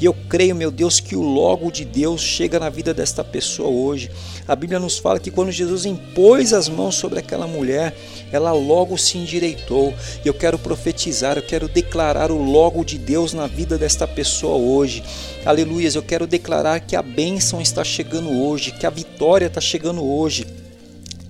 E 0.00 0.04
eu 0.06 0.14
creio, 0.30 0.56
meu 0.56 0.70
Deus, 0.70 0.98
que 0.98 1.14
o 1.14 1.20
logo 1.20 1.70
de 1.70 1.84
Deus 1.84 2.22
chega 2.22 2.58
na 2.58 2.70
vida 2.70 2.94
desta 2.94 3.22
pessoa 3.22 3.68
hoje. 3.68 4.10
A 4.48 4.56
Bíblia 4.56 4.80
nos 4.80 4.96
fala 4.96 5.20
que 5.20 5.30
quando 5.30 5.52
Jesus 5.52 5.84
impôs 5.84 6.54
as 6.54 6.70
mãos 6.70 6.94
sobre 6.94 7.18
aquela 7.18 7.46
mulher, 7.46 7.94
ela 8.32 8.52
logo 8.52 8.96
se 8.96 9.18
endireitou. 9.18 9.92
E 10.24 10.28
eu 10.28 10.32
quero 10.32 10.58
profetizar, 10.58 11.36
eu 11.36 11.42
quero 11.42 11.68
declarar 11.72 12.30
o 12.30 12.42
logo 12.42 12.84
de 12.84 12.98
Deus 12.98 13.32
na 13.32 13.46
vida 13.46 13.78
desta 13.78 14.06
pessoa 14.06 14.56
hoje. 14.56 15.02
Aleluias, 15.44 15.94
eu 15.94 16.02
quero 16.02 16.26
declarar 16.26 16.80
que 16.80 16.96
a 16.96 17.02
bênção 17.02 17.60
está 17.60 17.84
chegando 17.84 18.30
hoje, 18.30 18.72
que 18.72 18.86
a 18.86 18.90
vitória 18.90 19.46
está 19.46 19.60
chegando 19.60 20.04
hoje 20.04 20.46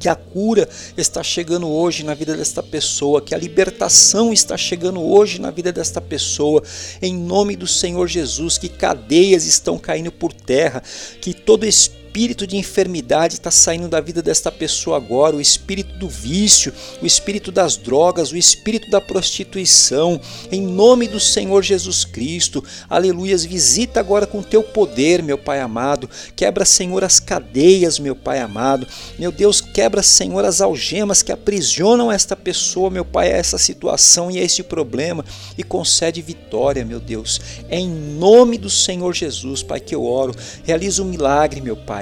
que 0.00 0.08
a 0.08 0.16
cura 0.16 0.66
está 0.96 1.22
chegando 1.22 1.68
hoje 1.68 2.02
na 2.02 2.14
vida 2.14 2.34
desta 2.34 2.62
pessoa, 2.62 3.20
que 3.20 3.34
a 3.34 3.38
libertação 3.38 4.32
está 4.32 4.56
chegando 4.56 4.98
hoje 4.98 5.38
na 5.38 5.50
vida 5.50 5.70
desta 5.70 6.00
pessoa, 6.00 6.62
em 7.02 7.14
nome 7.14 7.54
do 7.54 7.66
Senhor 7.66 8.08
Jesus, 8.08 8.56
que 8.56 8.70
cadeias 8.70 9.44
estão 9.44 9.78
caindo 9.78 10.10
por 10.10 10.32
terra, 10.32 10.82
que 11.20 11.34
todo 11.34 11.66
espírito 11.66 11.99
espírito 12.10 12.44
de 12.44 12.56
enfermidade 12.56 13.34
está 13.34 13.52
saindo 13.52 13.86
da 13.86 14.00
vida 14.00 14.20
desta 14.20 14.50
pessoa 14.50 14.96
agora, 14.96 15.36
o 15.36 15.40
espírito 15.40 15.96
do 15.96 16.08
vício, 16.08 16.72
o 17.00 17.06
espírito 17.06 17.52
das 17.52 17.76
drogas, 17.76 18.32
o 18.32 18.36
espírito 18.36 18.90
da 18.90 19.00
prostituição, 19.00 20.20
em 20.50 20.60
nome 20.60 21.06
do 21.06 21.20
Senhor 21.20 21.62
Jesus 21.62 22.04
Cristo. 22.04 22.64
Aleluias, 22.88 23.44
visita 23.44 24.00
agora 24.00 24.26
com 24.26 24.42
teu 24.42 24.60
poder, 24.60 25.22
meu 25.22 25.38
Pai 25.38 25.60
amado. 25.60 26.10
Quebra, 26.34 26.64
Senhor, 26.64 27.04
as 27.04 27.20
cadeias, 27.20 28.00
meu 28.00 28.16
Pai 28.16 28.40
amado. 28.40 28.88
Meu 29.16 29.30
Deus, 29.30 29.60
quebra, 29.60 30.02
Senhor, 30.02 30.44
as 30.44 30.60
algemas 30.60 31.22
que 31.22 31.30
aprisionam 31.30 32.10
esta 32.10 32.34
pessoa, 32.34 32.90
meu 32.90 33.04
Pai, 33.04 33.32
a 33.32 33.36
essa 33.36 33.56
situação 33.56 34.32
e 34.32 34.38
a 34.40 34.42
esse 34.42 34.64
problema 34.64 35.24
e 35.56 35.62
concede 35.62 36.20
vitória, 36.20 36.84
meu 36.84 36.98
Deus. 36.98 37.40
É 37.68 37.78
em 37.78 37.88
nome 37.88 38.58
do 38.58 38.68
Senhor 38.68 39.14
Jesus, 39.14 39.62
Pai, 39.62 39.78
que 39.78 39.94
eu 39.94 40.04
oro. 40.04 40.34
Realiza 40.64 41.04
um 41.04 41.06
milagre, 41.06 41.60
meu 41.60 41.76
Pai. 41.76 41.99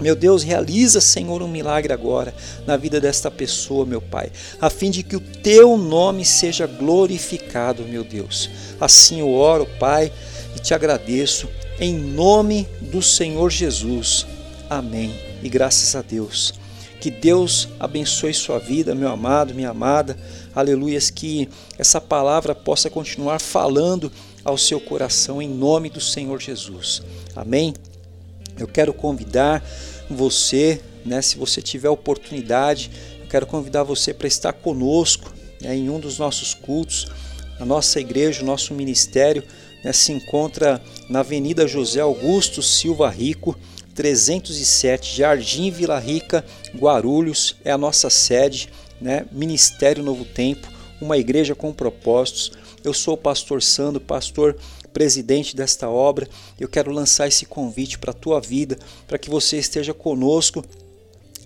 Meu 0.00 0.14
Deus, 0.14 0.42
realiza, 0.42 1.00
Senhor, 1.00 1.42
um 1.42 1.48
milagre 1.48 1.92
agora 1.92 2.34
na 2.66 2.76
vida 2.76 3.00
desta 3.00 3.30
pessoa, 3.30 3.86
meu 3.86 4.00
Pai, 4.00 4.30
a 4.60 4.68
fim 4.68 4.90
de 4.90 5.02
que 5.02 5.16
o 5.16 5.20
teu 5.20 5.76
nome 5.76 6.24
seja 6.24 6.66
glorificado, 6.66 7.82
meu 7.84 8.04
Deus. 8.04 8.50
Assim 8.80 9.20
eu 9.20 9.32
oro, 9.32 9.66
Pai, 9.78 10.12
e 10.54 10.60
te 10.60 10.74
agradeço 10.74 11.48
em 11.80 11.94
nome 11.94 12.68
do 12.80 13.02
Senhor 13.02 13.50
Jesus. 13.50 14.26
Amém. 14.68 15.14
E 15.42 15.48
graças 15.48 15.94
a 15.94 16.02
Deus. 16.02 16.54
Que 17.00 17.10
Deus 17.10 17.68
abençoe 17.78 18.34
sua 18.34 18.58
vida, 18.58 18.94
meu 18.94 19.08
amado, 19.08 19.54
minha 19.54 19.70
amada. 19.70 20.16
Aleluias, 20.54 21.10
que 21.10 21.48
essa 21.78 22.00
palavra 22.00 22.54
possa 22.54 22.90
continuar 22.90 23.40
falando 23.40 24.10
ao 24.44 24.56
seu 24.56 24.80
coração 24.80 25.40
em 25.40 25.48
nome 25.48 25.90
do 25.90 26.00
Senhor 26.00 26.40
Jesus. 26.40 27.02
Amém. 27.34 27.74
Eu 28.58 28.66
quero 28.66 28.92
convidar 28.92 29.62
você, 30.08 30.80
né, 31.04 31.20
se 31.20 31.36
você 31.36 31.60
tiver 31.60 31.88
oportunidade, 31.88 32.90
eu 33.20 33.26
quero 33.26 33.46
convidar 33.46 33.82
você 33.82 34.14
para 34.14 34.26
estar 34.26 34.52
conosco 34.52 35.32
né, 35.60 35.76
em 35.76 35.90
um 35.90 36.00
dos 36.00 36.18
nossos 36.18 36.54
cultos. 36.54 37.06
A 37.58 37.64
nossa 37.64 38.00
igreja, 38.00 38.42
o 38.42 38.46
nosso 38.46 38.74
ministério 38.74 39.42
né, 39.84 39.92
se 39.92 40.12
encontra 40.12 40.80
na 41.08 41.20
Avenida 41.20 41.66
José 41.66 42.00
Augusto 42.00 42.62
Silva 42.62 43.08
Rico, 43.08 43.56
307, 43.94 45.16
Jardim 45.16 45.70
Vila 45.70 45.98
Rica, 45.98 46.44
Guarulhos, 46.76 47.56
é 47.64 47.72
a 47.72 47.78
nossa 47.78 48.10
sede, 48.10 48.68
né, 49.00 49.24
Ministério 49.32 50.02
Novo 50.02 50.24
Tempo, 50.24 50.68
uma 51.00 51.16
igreja 51.16 51.54
com 51.54 51.72
propósitos. 51.72 52.52
Eu 52.84 52.94
sou 52.94 53.14
o 53.14 53.18
pastor 53.18 53.62
Sandro, 53.62 54.00
pastor 54.00 54.56
presidente 54.96 55.54
desta 55.54 55.90
obra. 55.90 56.26
Eu 56.58 56.66
quero 56.66 56.90
lançar 56.90 57.28
esse 57.28 57.44
convite 57.44 57.98
para 57.98 58.12
a 58.12 58.14
tua 58.14 58.40
vida, 58.40 58.78
para 59.06 59.18
que 59.18 59.28
você 59.28 59.58
esteja 59.58 59.92
conosco 59.92 60.64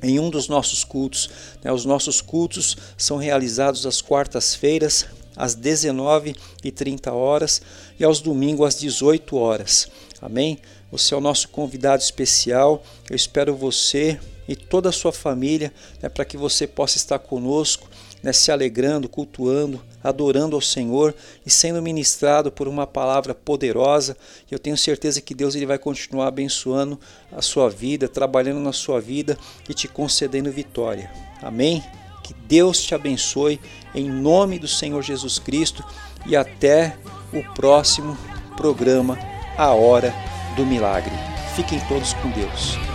em 0.01 0.21
um 0.21 0.31
dos 0.31 0.47
nossos 0.47 0.85
cultos. 0.85 1.29
Né? 1.61 1.73
Os 1.73 1.85
nossos 1.85 2.21
cultos 2.21 2.77
são 2.97 3.17
realizados 3.17 3.85
às 3.87 4.01
quartas-feiras, 4.01 5.07
às 5.35 5.57
19h30 5.57 7.13
horas 7.13 7.61
e 7.99 8.05
aos 8.05 8.21
domingos 8.21 8.69
às 8.69 8.79
18 8.79 9.37
horas. 9.37 9.89
Amém? 10.23 10.61
Você 10.93 11.13
é 11.13 11.17
o 11.17 11.21
nosso 11.21 11.49
convidado 11.49 12.05
especial. 12.05 12.85
Eu 13.09 13.17
espero 13.17 13.53
você 13.57 14.21
e 14.47 14.55
toda 14.55 14.91
a 14.91 14.93
sua 14.93 15.11
família 15.11 15.75
né, 16.01 16.09
para 16.09 16.25
que 16.25 16.37
você 16.37 16.69
possa 16.69 16.99
estar 16.99 17.19
conosco, 17.19 17.91
né, 18.23 18.33
se 18.33 18.53
alegrando, 18.53 19.09
cultuando, 19.09 19.83
adorando 20.03 20.57
ao 20.57 20.63
Senhor 20.63 21.15
e 21.45 21.51
sendo 21.51 21.83
ministrado 21.83 22.51
por 22.51 22.69
uma 22.69 22.87
palavra 22.87 23.35
poderosa. 23.35 24.17
Eu 24.51 24.59
tenho 24.59 24.77
certeza 24.77 25.21
que 25.21 25.35
Deus 25.35 25.55
ele 25.55 25.67
vai 25.67 25.79
continuar 25.79 26.29
abençoando 26.29 26.99
a 27.33 27.43
sua 27.43 27.69
vida, 27.69 28.09
trabalhando 28.09 28.61
na 28.61 28.73
sua 28.73 29.01
vida 29.01 29.39
e 29.69 29.75
te 29.75 29.89
concedendo 29.89 30.51
vitória. 30.51 31.11
Amém? 31.43 31.83
Que 32.23 32.35
Deus 32.47 32.83
te 32.83 32.95
abençoe 32.95 33.61
em 33.95 34.09
nome 34.09 34.59
do 34.59 34.69
Senhor 34.69 35.03
Jesus 35.03 35.39
Cristo 35.39 35.85
e 36.27 36.37
até 36.37 36.97
o 37.33 37.43
próximo 37.55 38.17
programa 38.57 39.19
A 39.57 39.73
Hora 39.73 40.15
do 40.57 40.67
Milagre. 40.67 41.15
Fiquem 41.55 41.81
todos 41.89 42.13
com 42.15 42.31
Deus. 42.31 42.90